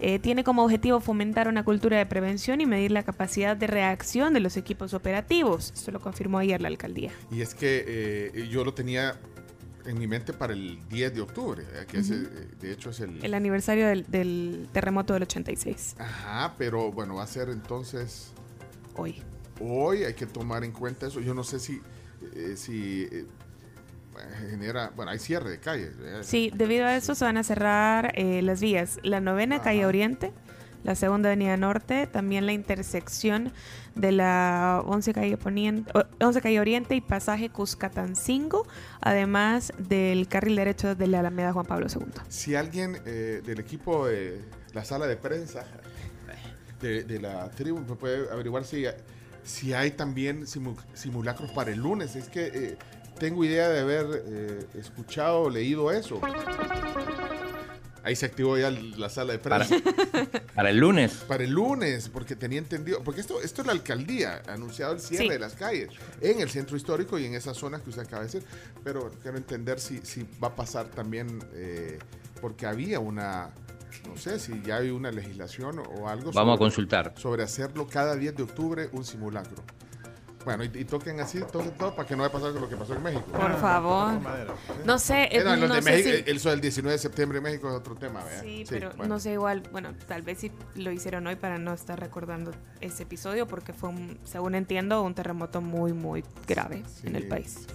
Eh, 0.00 0.18
tiene 0.18 0.44
como 0.44 0.62
objetivo 0.62 1.00
fomentar 1.00 1.48
una 1.48 1.64
cultura 1.64 1.98
de 1.98 2.06
prevención 2.06 2.60
y 2.60 2.66
medir 2.66 2.92
la 2.92 3.02
capacidad 3.02 3.56
de 3.56 3.66
reacción 3.66 4.34
de 4.34 4.40
los 4.40 4.56
equipos 4.56 4.94
operativos. 4.94 5.72
Esto 5.74 5.90
lo 5.90 6.00
confirmó 6.00 6.38
ayer 6.38 6.60
la 6.60 6.68
alcaldía. 6.68 7.10
Y 7.32 7.40
es 7.40 7.54
que 7.54 7.84
eh, 7.86 8.48
yo 8.48 8.64
lo 8.64 8.74
tenía 8.74 9.18
en 9.86 9.98
mi 9.98 10.06
mente 10.06 10.32
para 10.32 10.52
el 10.52 10.78
10 10.88 11.14
de 11.14 11.20
octubre, 11.22 11.64
eh, 11.72 11.86
que 11.88 11.98
eh, 11.98 12.48
de 12.60 12.72
hecho 12.72 12.90
es 12.90 13.00
el... 13.00 13.24
El 13.24 13.34
aniversario 13.34 13.86
del, 13.86 14.04
del 14.08 14.68
terremoto 14.72 15.14
del 15.14 15.22
86. 15.22 15.96
Ajá, 15.98 16.54
pero 16.58 16.92
bueno, 16.92 17.16
va 17.16 17.22
a 17.22 17.26
ser 17.26 17.48
entonces... 17.48 18.32
Hoy. 18.94 19.22
Hoy 19.60 20.04
hay 20.04 20.14
que 20.14 20.26
tomar 20.26 20.64
en 20.64 20.72
cuenta 20.72 21.06
eso. 21.06 21.20
Yo 21.20 21.34
no 21.34 21.44
sé 21.44 21.58
si... 21.58 21.80
eh, 22.34 22.54
si 22.56 23.08
eh, 23.10 23.24
genera... 24.50 24.90
Bueno, 24.94 25.10
hay 25.10 25.18
cierre 25.18 25.50
de 25.50 25.58
calles. 25.58 25.96
¿verdad? 25.98 26.22
Sí, 26.22 26.50
debido 26.54 26.86
a 26.86 26.96
eso 26.96 27.14
se 27.14 27.24
van 27.24 27.36
a 27.36 27.44
cerrar 27.44 28.12
eh, 28.16 28.42
las 28.42 28.60
vías. 28.60 28.98
La 29.02 29.20
novena 29.20 29.60
calle 29.62 29.86
Oriente, 29.86 30.32
la 30.84 30.94
segunda 30.94 31.28
avenida 31.28 31.56
Norte, 31.56 32.06
también 32.06 32.46
la 32.46 32.52
intersección 32.52 33.52
de 33.94 34.12
la 34.12 34.82
11 34.86 35.12
calle, 35.12 35.36
Poniente, 35.36 35.90
o- 35.94 36.04
11 36.24 36.40
calle 36.40 36.60
Oriente 36.60 36.94
y 36.94 37.00
pasaje 37.00 37.50
Cuscatancingo, 37.50 38.66
además 39.00 39.72
del 39.78 40.28
carril 40.28 40.54
derecho 40.56 40.94
de 40.94 41.06
la 41.08 41.20
Alameda 41.20 41.52
Juan 41.52 41.66
Pablo 41.66 41.86
II. 41.92 42.06
Si 42.28 42.54
alguien 42.54 42.98
eh, 43.06 43.42
del 43.44 43.58
equipo 43.60 44.06
de 44.06 44.40
la 44.72 44.84
sala 44.84 45.06
de 45.08 45.16
prensa 45.16 45.64
de, 46.80 47.02
de 47.02 47.20
la 47.20 47.50
tribu 47.50 47.82
puede 47.96 48.30
averiguar 48.30 48.64
si, 48.64 48.84
si 49.48 49.72
hay 49.72 49.90
también 49.92 50.42
simu- 50.46 50.76
simulacros 50.94 51.50
para 51.50 51.70
el 51.72 51.78
lunes. 51.80 52.14
Es 52.16 52.28
que 52.28 52.46
eh, 52.54 52.76
tengo 53.18 53.44
idea 53.44 53.68
de 53.68 53.80
haber 53.80 54.06
eh, 54.26 54.66
escuchado 54.74 55.42
o 55.42 55.50
leído 55.50 55.90
eso. 55.90 56.20
Ahí 58.04 58.16
se 58.16 58.26
activó 58.26 58.56
ya 58.56 58.70
la 58.70 59.10
sala 59.10 59.32
de 59.32 59.38
Para, 59.38 59.66
prensa. 59.66 59.84
para 60.54 60.70
el 60.70 60.78
lunes. 60.78 61.12
Para 61.26 61.44
el 61.44 61.50
lunes, 61.50 62.08
porque 62.08 62.36
tenía 62.36 62.58
entendido, 62.58 63.02
porque 63.04 63.20
esto, 63.20 63.42
esto 63.42 63.60
es 63.60 63.66
la 63.66 63.72
alcaldía, 63.74 64.40
ha 64.48 64.52
anunciado 64.54 64.94
el 64.94 65.00
cierre 65.00 65.24
Sí. 65.24 65.30
de 65.30 65.38
las 65.38 65.52
calles 65.54 65.90
en 66.22 66.40
el 66.40 66.48
centro 66.48 66.76
histórico 66.76 67.18
y 67.18 67.26
en 67.26 67.34
esas 67.34 67.56
zonas 67.58 67.82
que 67.82 67.90
usted 67.90 68.02
acaba 68.02 68.22
de 68.24 68.26
decir, 68.30 68.44
pero 68.82 69.10
quiero 69.20 69.36
entender 69.36 69.78
si, 69.78 69.98
si 70.04 70.26
va 70.42 70.48
a 70.48 70.56
pasar 70.56 70.86
también, 70.86 71.38
eh, 71.54 71.98
porque 72.40 72.66
había 72.66 72.98
una, 73.00 73.50
no 74.08 74.16
sé 74.16 74.38
si 74.38 74.60
ya 74.62 74.76
hay 74.76 74.90
una 74.90 75.10
legislación 75.10 75.78
o 75.78 76.08
algo 76.08 76.32
Vamos 76.32 76.56
a 76.56 76.58
consultar. 76.58 77.12
sobre 77.16 77.42
hacerlo 77.42 77.86
cada 77.86 78.16
10 78.16 78.36
de 78.36 78.42
octubre 78.42 78.88
un 78.92 79.04
simulacro. 79.04 79.62
Bueno, 80.44 80.64
y, 80.64 80.70
y 80.72 80.84
toquen 80.84 81.20
así, 81.20 81.40
toquen 81.52 81.72
todo 81.76 81.94
para 81.94 82.08
que 82.08 82.16
no 82.16 82.22
vaya 82.22 82.30
a 82.30 82.32
pasar 82.32 82.52
con 82.52 82.62
lo 82.62 82.68
que 82.70 82.76
pasó 82.76 82.94
en 82.94 83.02
México. 83.02 83.24
Por 83.32 83.54
favor. 83.60 84.12
No 84.86 84.98
sé, 84.98 85.24
Eh, 85.30 85.42
no, 85.44 85.56
los 85.56 85.68
no 85.68 85.74
de 85.74 85.82
sé 85.82 85.90
México, 85.90 86.08
si- 86.24 86.30
el, 86.30 86.36
eso 86.36 86.50
del 86.50 86.60
19 86.62 86.92
de 86.92 86.98
septiembre 86.98 87.38
en 87.38 87.44
México 87.44 87.68
es 87.68 87.74
otro 87.74 87.94
tema, 87.96 88.24
¿verdad? 88.24 88.42
Sí, 88.42 88.64
pero 88.70 88.88
bueno. 88.96 89.14
no 89.14 89.20
sé 89.20 89.32
igual, 89.32 89.62
bueno, 89.72 89.90
tal 90.06 90.22
vez 90.22 90.38
sí 90.38 90.50
lo 90.76 90.90
hicieron 90.90 91.26
hoy 91.26 91.36
para 91.36 91.58
no 91.58 91.74
estar 91.74 92.00
recordando 92.00 92.52
ese 92.80 93.02
episodio 93.02 93.46
porque 93.46 93.74
fue, 93.74 93.90
un, 93.90 94.18
según 94.24 94.54
entiendo, 94.54 95.02
un 95.02 95.14
terremoto 95.14 95.60
muy, 95.60 95.92
muy 95.92 96.24
grave 96.46 96.82
en 97.02 97.16
el 97.16 97.24
Sí, 97.24 97.28
país. 97.28 97.66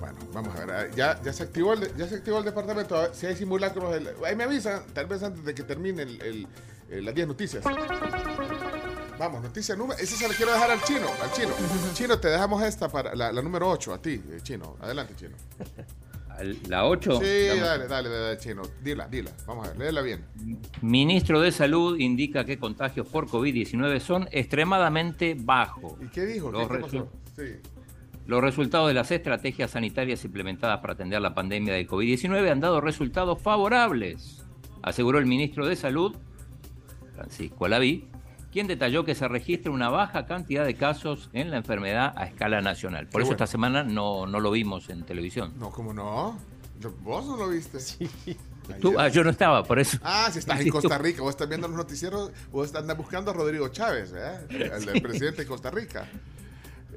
Bueno, 0.00 0.16
vamos 0.32 0.54
a 0.56 0.64
ver. 0.64 0.70
ah, 0.70 0.86
Ya, 0.96 1.20
ya, 1.22 1.32
se 1.32 1.42
activó 1.42 1.72
el, 1.72 1.94
ya 1.96 2.06
se 2.06 2.16
activó 2.16 2.38
el 2.38 2.44
departamento. 2.44 2.96
A 2.96 3.02
ver 3.02 3.10
Si 3.14 3.26
hay 3.26 3.34
simulacros, 3.36 3.94
el- 3.96 4.08
ahí 4.24 4.36
me 4.36 4.44
avisan, 4.44 4.82
tal 4.92 5.06
vez 5.06 5.22
antes 5.22 5.44
de 5.44 5.54
que 5.54 5.62
termine 5.62 6.02
el, 6.02 6.22
el- 6.22 6.46
el- 6.90 7.04
las 7.04 7.14
10 7.14 7.26
noticias. 7.28 7.64
Vamos, 9.18 9.42
noticia 9.42 9.74
número. 9.74 9.98
Esa 10.00 10.14
se 10.16 10.28
la 10.28 10.34
quiero 10.34 10.52
dejar 10.52 10.70
al 10.70 10.82
chino. 10.82 11.06
Al 11.22 11.32
chino. 11.32 11.50
Chino, 11.94 12.18
te 12.20 12.28
dejamos 12.28 12.62
esta 12.62 12.88
para 12.88 13.14
la, 13.16 13.32
la 13.32 13.42
número 13.42 13.68
8, 13.68 13.94
a 13.94 14.00
ti, 14.00 14.22
eh, 14.30 14.38
chino. 14.42 14.76
Adelante, 14.80 15.14
chino. 15.16 15.36
La 16.68 16.84
8. 16.86 17.18
Sí, 17.20 17.46
dale, 17.58 17.88
dale, 17.88 18.08
dale, 18.08 18.38
chino. 18.38 18.62
Dila, 18.80 19.08
dila. 19.08 19.32
Vamos 19.44 19.66
a 19.66 19.70
ver, 19.70 19.78
léela 19.78 20.02
bien. 20.02 20.24
Ministro 20.82 21.40
de 21.40 21.50
Salud 21.50 21.98
indica 21.98 22.44
que 22.44 22.60
contagios 22.60 23.08
por 23.08 23.26
COVID-19 23.26 23.98
son 23.98 24.28
extremadamente 24.30 25.36
bajos. 25.36 25.94
¿Y 26.00 26.06
qué 26.06 26.24
dijo? 26.26 26.52
¿Qué, 26.52 26.58
Los, 26.58 26.68
qué 26.68 26.78
pasó? 26.78 27.08
Sí. 27.36 27.42
Los 28.28 28.42
resultados 28.42 28.88
de 28.88 28.94
las 28.94 29.10
estrategias 29.10 29.70
sanitarias 29.70 30.22
implementadas 30.24 30.80
para 30.80 30.92
atender 30.92 31.20
la 31.20 31.34
pandemia 31.34 31.72
de 31.72 31.88
COVID-19 31.88 32.50
han 32.52 32.60
dado 32.60 32.80
resultados 32.82 33.40
favorables, 33.40 34.44
aseguró 34.82 35.18
el 35.18 35.24
ministro 35.24 35.66
de 35.66 35.74
Salud, 35.76 36.14
Francisco 37.14 37.64
Alaví, 37.64 38.06
quien 38.52 38.66
detalló 38.66 39.04
que 39.04 39.14
se 39.14 39.26
registra 39.28 39.72
una 39.72 39.88
baja 39.88 40.26
cantidad 40.26 40.64
de 40.66 40.74
casos 40.74 41.30
en 41.32 41.50
la 41.50 41.56
enfermedad 41.56 42.12
a 42.16 42.26
escala 42.26 42.60
nacional. 42.60 43.06
Por 43.06 43.20
Qué 43.20 43.22
eso 43.22 43.28
bueno. 43.30 43.32
esta 43.44 43.46
semana 43.46 43.82
no, 43.82 44.26
no 44.26 44.40
lo 44.40 44.50
vimos 44.50 44.90
en 44.90 45.04
televisión. 45.04 45.54
No, 45.58 45.70
¿cómo 45.70 45.94
no? 45.94 46.38
¿Vos 47.02 47.26
no 47.26 47.36
lo 47.36 47.48
viste? 47.48 47.80
Sí. 47.80 48.08
Tú- 48.80 48.94
ah, 48.98 49.08
yo 49.08 49.24
no 49.24 49.30
estaba, 49.30 49.64
por 49.64 49.78
eso. 49.78 49.96
Ah, 50.02 50.28
si 50.30 50.38
estás 50.40 50.60
en 50.60 50.68
Costa 50.70 50.98
Rica, 50.98 51.22
vos 51.22 51.30
estás 51.30 51.48
viendo 51.48 51.66
los 51.66 51.76
noticieros, 51.78 52.30
vos 52.52 52.74
andas 52.74 52.94
buscando 52.96 53.30
a 53.30 53.34
Rodrigo 53.34 53.68
Chávez. 53.68 54.12
El, 54.50 54.86
el 54.90 55.00
presidente 55.02 55.42
de 55.42 55.48
Costa 55.48 55.70
Rica. 55.70 56.06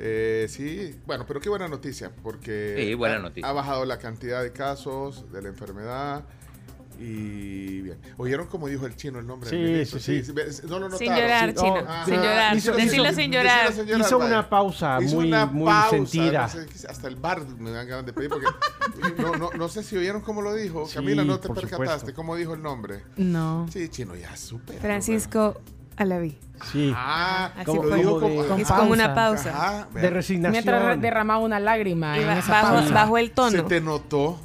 Eh, 0.03 0.48
sí, 0.50 0.96
bueno, 1.05 1.25
pero 1.27 1.39
qué 1.39 1.48
buena 1.50 1.67
noticia, 1.67 2.12
porque 2.24 2.75
Sí, 2.75 2.93
buena 2.96 3.17
ha, 3.17 3.20
noticia. 3.20 3.48
ha 3.48 3.53
bajado 3.53 3.86
la 3.86 4.00
cantidad 4.00 4.41
de 4.41 4.51
casos 4.51 5.31
de 5.31 5.43
la 5.43 5.50
enfermedad 5.50 6.24
y 7.00 7.81
bien. 7.81 7.98
¿Oyeron 8.17 8.48
cómo 8.48 8.67
dijo 8.67 8.86
el 8.88 8.96
chino 8.96 9.20
el 9.20 9.27
nombre? 9.27 9.50
del 9.50 9.60
Sí, 9.60 9.72
ministro? 9.72 10.00
sí, 10.00 10.24
sí. 10.24 10.34
No 10.67 10.79
lo 10.79 10.89
Sin 10.98 11.08
notaron. 11.10 11.15
llorar, 11.24 11.50
Sí. 11.50 11.55
chino. 11.55 11.86
Ah, 11.88 12.03
sin 12.05 12.15
llorar. 12.15 12.55
hizo- 12.58 12.72
Decilo 12.74 13.03
hizo- 13.05 13.13
sin 13.15 13.31
llorar. 13.31 13.74
sin 13.74 13.86
llorar, 13.86 14.01
Hizo 14.08 14.17
una 14.17 14.50
pausa 14.50 14.98
Hizo 15.01 15.15
muy, 15.15 15.27
una 15.27 15.46
muy 15.46 15.65
pausa, 15.65 15.89
sentida. 15.91 16.41
no 16.43 16.50
sé, 16.50 16.88
hasta 16.88 17.08
el 17.08 17.15
bar 17.15 17.46
me 17.60 17.72
dan 17.72 17.88
ganas 17.88 18.05
de 18.05 18.13
pedir 18.13 18.29
porque 18.29 18.48
no, 19.22 19.36
no, 19.36 19.50
no 19.51 19.70
sé 19.70 19.84
si 19.84 19.98
oyeron 19.98 20.22
cómo 20.22 20.41
lo 20.41 20.53
dijo. 20.55 20.88
Sí, 20.88 20.96
Camila, 20.96 21.24
¿no 21.24 21.39
te 21.39 21.48
percataste 21.48 21.75
supuesto. 22.00 22.13
cómo 22.15 22.36
dijo 22.36 22.53
el 22.55 22.62
nombre? 22.63 23.03
No. 23.17 23.67
Sí, 23.72 23.88
chino, 23.89 24.15
ya 24.15 24.36
súper. 24.36 24.79
Francisco 24.79 25.59
Alaví. 25.98 26.38
Sí. 26.72 26.94
Ah, 26.96 27.51
Así 27.56 27.66
Como- 27.66 27.84
fue. 27.84 27.90
como 28.04 28.20
de- 28.20 28.36
como- 28.36 28.48
Con 28.48 28.60
Es 28.60 28.68
como 28.72 28.92
una 28.92 29.14
pausa. 29.16 29.50
Ajá, 29.50 29.88
de 29.94 30.10
resignación. 30.10 30.51
Mientras 30.51 31.01
derramaba 31.01 31.40
una 31.44 31.60
lágrima 31.60 32.18
Y 32.18 32.22
en 32.22 32.30
esa 32.32 32.62
bajo, 32.62 32.75
pausa. 32.75 32.94
bajo 32.94 33.18
el 33.18 33.27
Se 33.27 33.34
tono. 33.34 33.66
te 33.66 33.82
notó. 33.82 34.40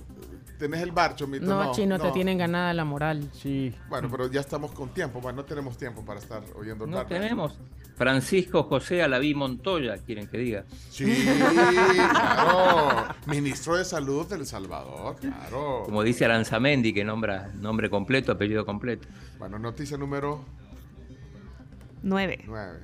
Tenés 0.58 0.80
el 0.80 0.90
bar, 0.90 1.14
Chomito. 1.14 1.44
No, 1.44 1.64
No, 1.64 1.72
chino, 1.72 1.98
te 1.98 2.10
tienen 2.12 2.38
ganada 2.38 2.72
la 2.72 2.86
moral. 2.86 3.28
Sí. 3.34 3.74
Bueno, 3.90 4.08
pero 4.10 4.30
ya 4.30 4.40
estamos 4.40 4.72
con 4.72 4.88
tiempo. 4.88 5.20
Bueno, 5.20 5.36
no 5.42 5.44
tenemos 5.44 5.76
tiempo 5.76 6.02
para 6.02 6.18
estar 6.18 6.42
oyendo 6.58 6.86
el 6.86 6.90
No 6.90 7.04
tenemos. 7.04 7.58
Francisco 7.94 8.62
José 8.62 9.02
Alaví 9.02 9.34
Montoya, 9.34 9.96
quieren 9.98 10.26
que 10.28 10.38
diga. 10.38 10.64
Sí, 10.90 11.04
claro. 12.10 13.06
Ministro 13.26 13.76
de 13.76 13.84
Salud 13.84 14.26
del 14.26 14.46
Salvador, 14.46 15.16
claro. 15.16 15.82
Como 15.84 16.02
dice 16.02 16.24
Aranzamendi, 16.24 16.92
que 16.92 17.04
nombra 17.04 17.50
nombre 17.54 17.90
completo, 17.90 18.32
apellido 18.32 18.64
completo. 18.64 19.06
Bueno, 19.38 19.58
noticia 19.58 19.96
número 19.96 20.42
Nueve. 22.02 22.40
9. 22.46 22.80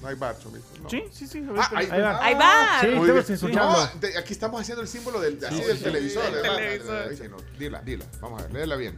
No 0.00 0.06
hay 0.06 0.14
bar, 0.14 0.38
Chomito. 0.38 0.64
no. 0.80 0.88
Sí, 0.88 1.02
sí, 1.10 1.26
sí. 1.26 1.44
Ah, 1.56 1.70
ahí, 1.74 1.88
Ahí 1.90 2.00
va. 2.00 2.24
Ahí 2.24 2.34
va. 2.34 2.80
Sí, 2.82 2.86
estamos 2.86 3.30
escuchando. 3.30 3.72
No, 3.94 4.00
de- 4.00 4.16
aquí 4.16 4.32
estamos 4.32 4.60
haciendo 4.60 4.82
el 4.82 4.86
símbolo 4.86 5.20
del, 5.20 5.44
así 5.44 5.60
del 5.60 5.76
televisor. 5.82 6.22
del 6.22 6.34
¿verdad? 6.34 6.56
televisor. 6.56 7.08
Ahí 7.10 7.16
sí, 7.16 7.22
no. 7.28 7.36
Dila, 7.58 7.80
dila. 7.82 8.04
Vamos 8.20 8.40
a 8.40 8.44
ver, 8.44 8.52
léela 8.54 8.76
bien. 8.76 8.96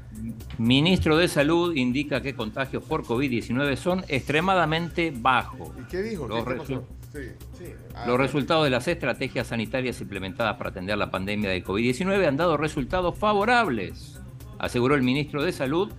Ministro 0.59 1.17
de 1.17 1.29
Salud 1.29 1.75
indica 1.75 2.21
que 2.21 2.35
contagios 2.35 2.83
por 2.83 3.05
COVID-19 3.05 3.77
son 3.77 4.05
extremadamente 4.09 5.11
bajos. 5.17 5.71
¿Y 5.81 5.85
qué 5.89 6.03
dijo? 6.03 6.29
Los 6.29 6.45
¿Qué, 6.45 6.51
resu- 6.51 6.59
pasó? 6.59 6.87
Sí, 7.15 7.19
sí. 7.59 7.65
Ah, 7.95 8.05
Los 8.07 8.19
resultados 8.19 8.65
de 8.65 8.71
las 8.71 8.87
estrategias 8.87 9.47
sanitarias 9.47 9.99
implementadas 10.03 10.59
para 10.59 10.69
atender 10.69 10.99
la 10.99 11.11
pandemia 11.11 11.49
de 11.49 11.65
COVID-19 11.65 12.27
han 12.29 12.37
dado 12.37 12.59
resultados 12.59 13.17
favorables, 13.19 14.21
aseguró 14.59 14.97
el 14.97 15.03
ministro 15.03 15.43
de 15.43 15.53
Salud, 15.53 15.91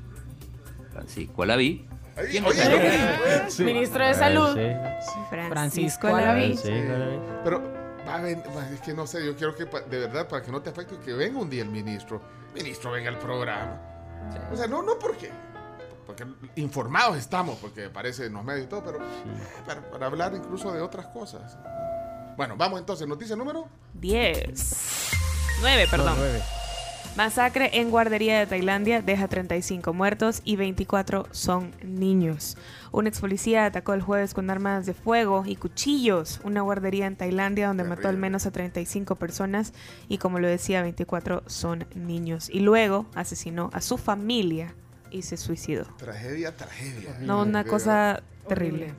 Francisco 0.94 1.42
Alaví. 1.42 1.88
Ahí, 2.15 2.28
¿Quién 2.32 2.45
oye, 2.45 2.58
detalló 2.58 2.78
que- 2.80 3.36
eh, 3.36 3.43
Sí. 3.50 3.63
Ministro 3.63 4.04
de 4.04 4.12
Eh, 4.12 4.15
Salud. 4.15 4.56
sí. 4.56 5.19
Francisco 5.50 6.08
Alaví. 6.08 6.60
Pero, 7.43 7.62
va 8.08 8.15
a 8.15 8.21
ven- 8.21 8.43
va, 8.56 8.67
es 8.69 8.82
que 8.82 8.93
no 8.93 9.06
sé, 9.08 9.26
yo 9.26 9.36
quiero 9.36 9.56
que, 9.56 9.65
de 9.65 10.00
verdad, 10.00 10.28
para 10.28 10.41
que 10.43 10.52
no 10.52 10.62
te 10.62 10.69
afecte, 10.69 10.97
que 11.04 11.13
venga 11.13 11.39
un 11.39 11.50
día 11.50 11.63
el 11.63 11.69
ministro. 11.69 12.21
Ministro, 12.54 12.91
venga 12.91 13.10
al 13.10 13.17
programa. 13.19 13.80
O 14.52 14.56
sea, 14.56 14.67
no, 14.67 14.82
no 14.84 14.97
porque, 15.00 15.30
porque 16.06 16.26
informados 16.56 17.17
estamos, 17.17 17.58
porque 17.60 17.86
aparece 17.86 18.26
en 18.26 18.34
los 18.34 18.43
medios 18.43 18.65
y 18.65 18.69
todo, 18.69 18.84
pero 18.84 19.00
para, 19.65 19.82
para 19.89 20.06
hablar 20.06 20.34
incluso 20.36 20.71
de 20.71 20.82
otras 20.82 21.08
cosas. 21.08 21.58
Bueno, 22.38 22.56
vamos 22.58 22.80
entonces, 22.80 23.08
noticia 23.08 23.36
número. 23.36 23.67
Diez. 23.93 25.10
Nueve, 25.62 25.88
perdón. 25.89 26.15
Nueve. 26.17 26.41
Masacre 27.15 27.69
en 27.74 27.91
guardería 27.91 28.39
de 28.39 28.47
Tailandia 28.47 29.02
deja 29.02 29.28
35 29.28 29.93
muertos 29.93 30.41
y 30.45 30.56
24 30.56 31.28
son 31.32 31.76
niños. 31.84 32.58
Un 32.91 33.06
ex 33.06 33.19
policía 33.19 33.65
atacó 33.65 33.93
el 33.93 34.02
jueves 34.02 34.34
con 34.34 34.50
armas 34.50 34.86
de 34.86 34.93
fuego 34.93 35.43
y 35.45 35.58
cuchillos 35.58 36.39
una 36.45 36.62
guardería 36.62 37.08
en 37.08 37.17
Tailandia 37.17 37.67
donde 37.67 37.84
mató 37.84 38.08
al 38.08 38.17
menos 38.17 38.45
a 38.45 38.52
35 38.52 39.15
personas 39.17 39.74
y 40.08 40.19
como 40.19 40.39
lo 40.39 40.47
decía 40.47 40.82
24 40.82 41.43
son 41.47 41.86
niños. 41.95 42.50
Y 42.50 42.62
luego 42.62 43.06
asesinó 43.13 43.69
a 43.74 43.82
su 43.82 43.97
familia 43.97 44.74
y 45.10 45.24
se 45.24 45.36
suicidó. 45.36 45.84
Tragedia, 45.97 46.56
tragedia. 46.56 47.17
No, 47.19 47.41
una 47.41 47.65
cosa 47.65 48.24
terrible. 48.47 48.93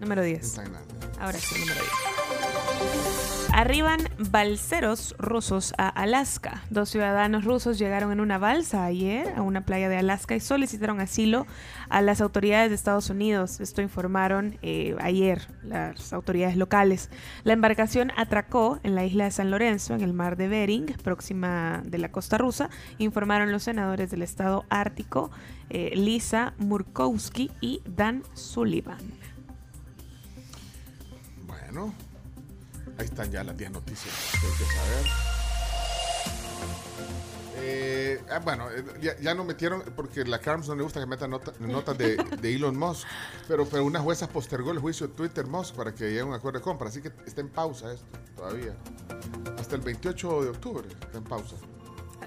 Número 0.00 0.22
En 0.22 0.34
10. 0.34 0.54
Tailandia. 0.54 0.96
Ahora 1.18 1.38
sí, 1.38 1.58
número 1.58 1.80
10. 1.80 3.31
Arriban 3.54 4.00
balseros 4.30 5.14
rusos 5.18 5.74
a 5.76 5.86
Alaska. 5.86 6.62
Dos 6.70 6.88
ciudadanos 6.88 7.44
rusos 7.44 7.78
llegaron 7.78 8.10
en 8.10 8.20
una 8.20 8.38
balsa 8.38 8.86
ayer 8.86 9.34
a 9.36 9.42
una 9.42 9.60
playa 9.60 9.90
de 9.90 9.98
Alaska 9.98 10.34
y 10.34 10.40
solicitaron 10.40 11.00
asilo 11.00 11.46
a 11.90 12.00
las 12.00 12.22
autoridades 12.22 12.70
de 12.70 12.76
Estados 12.76 13.10
Unidos. 13.10 13.60
Esto 13.60 13.82
informaron 13.82 14.58
eh, 14.62 14.96
ayer 15.00 15.48
las 15.64 16.14
autoridades 16.14 16.56
locales. 16.56 17.10
La 17.44 17.52
embarcación 17.52 18.10
atracó 18.16 18.80
en 18.84 18.94
la 18.94 19.04
isla 19.04 19.24
de 19.24 19.30
San 19.30 19.50
Lorenzo, 19.50 19.94
en 19.94 20.00
el 20.00 20.14
mar 20.14 20.38
de 20.38 20.48
Bering, 20.48 20.86
próxima 21.04 21.82
de 21.84 21.98
la 21.98 22.10
costa 22.10 22.38
rusa, 22.38 22.70
informaron 22.96 23.52
los 23.52 23.64
senadores 23.64 24.10
del 24.10 24.22
estado 24.22 24.64
ártico, 24.70 25.30
eh, 25.68 25.92
Lisa 25.94 26.54
Murkowski 26.56 27.50
y 27.60 27.82
Dan 27.84 28.22
Sullivan. 28.32 28.98
Bueno, 31.46 31.92
ahí 33.02 33.08
están 33.08 33.30
ya 33.30 33.44
las 33.44 33.56
10 33.56 33.70
noticias 33.72 34.14
que 34.40 34.46
hay 34.46 34.52
que 34.52 34.64
saber. 34.64 35.06
Eh, 37.64 38.20
ah, 38.30 38.38
bueno, 38.40 38.68
eh, 38.70 38.84
ya, 39.00 39.16
ya 39.20 39.34
no 39.34 39.44
metieron, 39.44 39.82
porque 39.94 40.24
la 40.24 40.40
Carms 40.40 40.66
no 40.68 40.74
le 40.74 40.82
gusta 40.82 40.98
que 41.00 41.06
metan 41.06 41.30
nota- 41.30 41.52
notas 41.60 41.96
de, 41.96 42.16
de 42.16 42.54
Elon 42.54 42.76
Musk, 42.76 43.06
pero, 43.46 43.66
pero 43.66 43.84
una 43.84 44.00
jueza 44.00 44.28
postergó 44.28 44.72
el 44.72 44.78
juicio 44.78 45.06
de 45.08 45.14
Twitter 45.14 45.46
Musk 45.46 45.74
para 45.76 45.94
que 45.94 46.04
llegue 46.08 46.20
a 46.20 46.24
un 46.24 46.34
acuerdo 46.34 46.58
de 46.58 46.64
compra, 46.64 46.88
así 46.88 47.00
que 47.02 47.12
está 47.26 47.40
en 47.40 47.50
pausa 47.50 47.92
esto 47.92 48.06
todavía. 48.36 48.74
Hasta 49.58 49.76
el 49.76 49.82
28 49.82 50.42
de 50.44 50.50
octubre 50.50 50.88
está 50.88 51.18
en 51.18 51.24
pausa. 51.24 51.54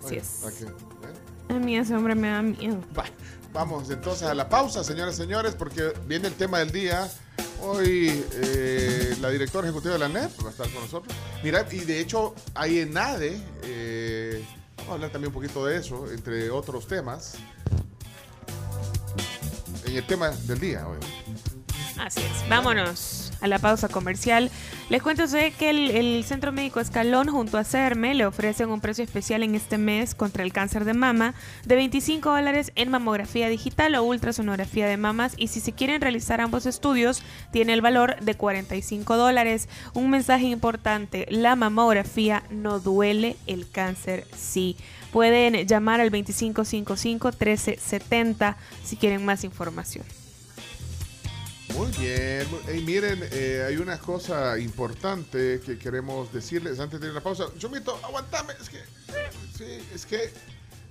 Así 0.01 0.15
es. 0.17 0.45
¿a 0.45 0.51
qué? 0.51 0.65
¿Eh? 0.65 1.53
A 1.55 1.59
mí 1.59 1.77
ese 1.77 1.95
hombre 1.95 2.15
me 2.15 2.29
da 2.29 2.41
miedo. 2.41 2.79
Va, 2.97 3.05
Vamos 3.51 3.89
entonces 3.89 4.23
a 4.27 4.35
la 4.35 4.47
pausa, 4.49 4.83
señoras 4.83 5.15
y 5.15 5.17
señores, 5.17 5.55
porque 5.55 5.93
viene 6.05 6.27
el 6.27 6.33
tema 6.35 6.59
del 6.59 6.71
día. 6.71 7.09
Hoy 7.61 8.23
eh, 8.33 9.15
la 9.21 9.29
directora 9.29 9.67
ejecutiva 9.67 9.93
de 9.93 9.99
la 9.99 10.09
NEP 10.09 10.43
va 10.43 10.47
a 10.47 10.51
estar 10.51 10.69
con 10.69 10.81
nosotros. 10.83 11.15
Mira, 11.43 11.65
y 11.71 11.79
de 11.79 11.99
hecho 11.99 12.35
hay 12.53 12.79
en 12.79 12.97
ADE, 12.97 13.41
eh, 13.63 14.45
vamos 14.77 14.91
a 14.91 14.93
hablar 14.95 15.11
también 15.11 15.29
un 15.29 15.33
poquito 15.33 15.65
de 15.65 15.77
eso, 15.77 16.11
entre 16.11 16.49
otros 16.49 16.87
temas, 16.87 17.35
en 19.85 19.95
el 19.95 20.05
tema 20.05 20.29
del 20.29 20.59
día 20.59 20.87
hoy. 20.87 20.99
Así 21.97 22.21
es. 22.21 22.49
Vámonos 22.49 23.24
a 23.41 23.47
la 23.47 23.59
pausa 23.59 23.89
comercial. 23.89 24.49
Les 24.89 25.01
cuento 25.01 25.25
que 25.57 25.69
el, 25.69 26.23
Centro 26.23 26.51
Médico 26.51 26.79
Escalón 26.79 27.27
junto 27.27 27.57
a 27.57 27.63
CERME 27.63 28.13
le 28.13 28.25
ofrecen 28.25 28.69
un 28.69 28.81
precio 28.81 29.03
especial 29.03 29.43
en 29.43 29.55
este 29.55 29.77
mes 29.77 30.15
contra 30.15 30.43
el 30.43 30.53
cáncer 30.53 30.85
de 30.85 30.93
mama 30.93 31.33
de 31.65 31.75
25 31.75 32.29
dólares 32.29 32.71
en 32.75 32.89
mamografía 32.89 33.49
digital 33.49 33.95
o 33.95 34.03
ultrasonografía 34.03 34.87
de 34.87 34.97
mamas 34.97 35.33
y 35.37 35.47
si 35.47 35.59
se 35.59 35.73
quieren 35.73 36.01
realizar 36.01 36.41
ambos 36.41 36.65
estudios 36.65 37.21
tiene 37.51 37.73
el 37.73 37.81
valor 37.81 38.19
de 38.21 38.35
45 38.35 39.17
dólares. 39.17 39.67
Un 39.93 40.09
mensaje 40.09 40.45
importante, 40.45 41.27
la 41.29 41.55
mamografía 41.55 42.43
no 42.49 42.79
duele, 42.79 43.35
el 43.47 43.69
cáncer 43.69 44.25
sí. 44.35 44.77
Pueden 45.11 45.67
llamar 45.67 46.01
al 46.01 46.11
2555-1370 46.11 48.55
si 48.83 48.97
quieren 48.97 49.25
más 49.25 49.43
información. 49.43 50.05
Muy 51.73 51.91
bien. 51.97 52.47
mu- 52.49 52.59
Ey, 52.69 52.81
miren, 52.83 53.27
eh, 53.31 53.65
hay 53.67 53.77
una 53.77 53.97
cosa 53.97 54.57
importante 54.59 55.59
que 55.65 55.77
queremos 55.77 56.31
decirles 56.31 56.79
antes 56.79 56.99
de 56.99 57.07
ir 57.07 57.11
a 57.11 57.15
la 57.15 57.21
pausa. 57.21 57.45
Chumito, 57.57 57.99
aguantame. 58.03 58.53
Es 58.61 58.69
que, 58.69 58.81
sí, 59.57 59.81
es 59.93 60.05
que 60.05 60.31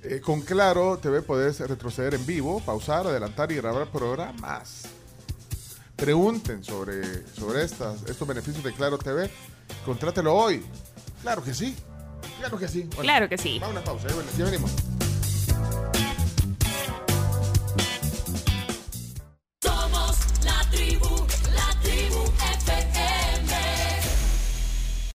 eh, 0.02 0.20
con 0.20 0.42
Claro 0.42 0.98
TV 0.98 1.22
puedes 1.22 1.60
retroceder 1.60 2.14
en 2.14 2.26
vivo, 2.26 2.60
pausar, 2.60 3.06
adelantar 3.06 3.50
y 3.52 3.56
grabar 3.56 3.90
programas. 3.90 4.82
Pregunten 5.96 6.62
sobre, 6.64 7.26
sobre 7.34 7.62
estas, 7.64 8.02
estos 8.08 8.26
beneficios 8.26 8.62
de 8.64 8.72
Claro 8.72 8.98
TV. 8.98 9.30
Contrátelo 9.86 10.34
hoy. 10.34 10.62
Claro 11.22 11.42
que 11.42 11.54
sí. 11.54 11.74
Claro 12.40 12.58
que 12.58 12.68
sí. 12.68 12.82
Bueno, 12.82 13.02
Claro 13.02 13.28
que 13.28 13.38
sí. 13.38 13.58
Va 13.58 13.68
una 13.68 13.82
pausa, 13.82 14.08
ven- 14.08 14.26
ya 14.36 14.44
venimos. 14.44 14.72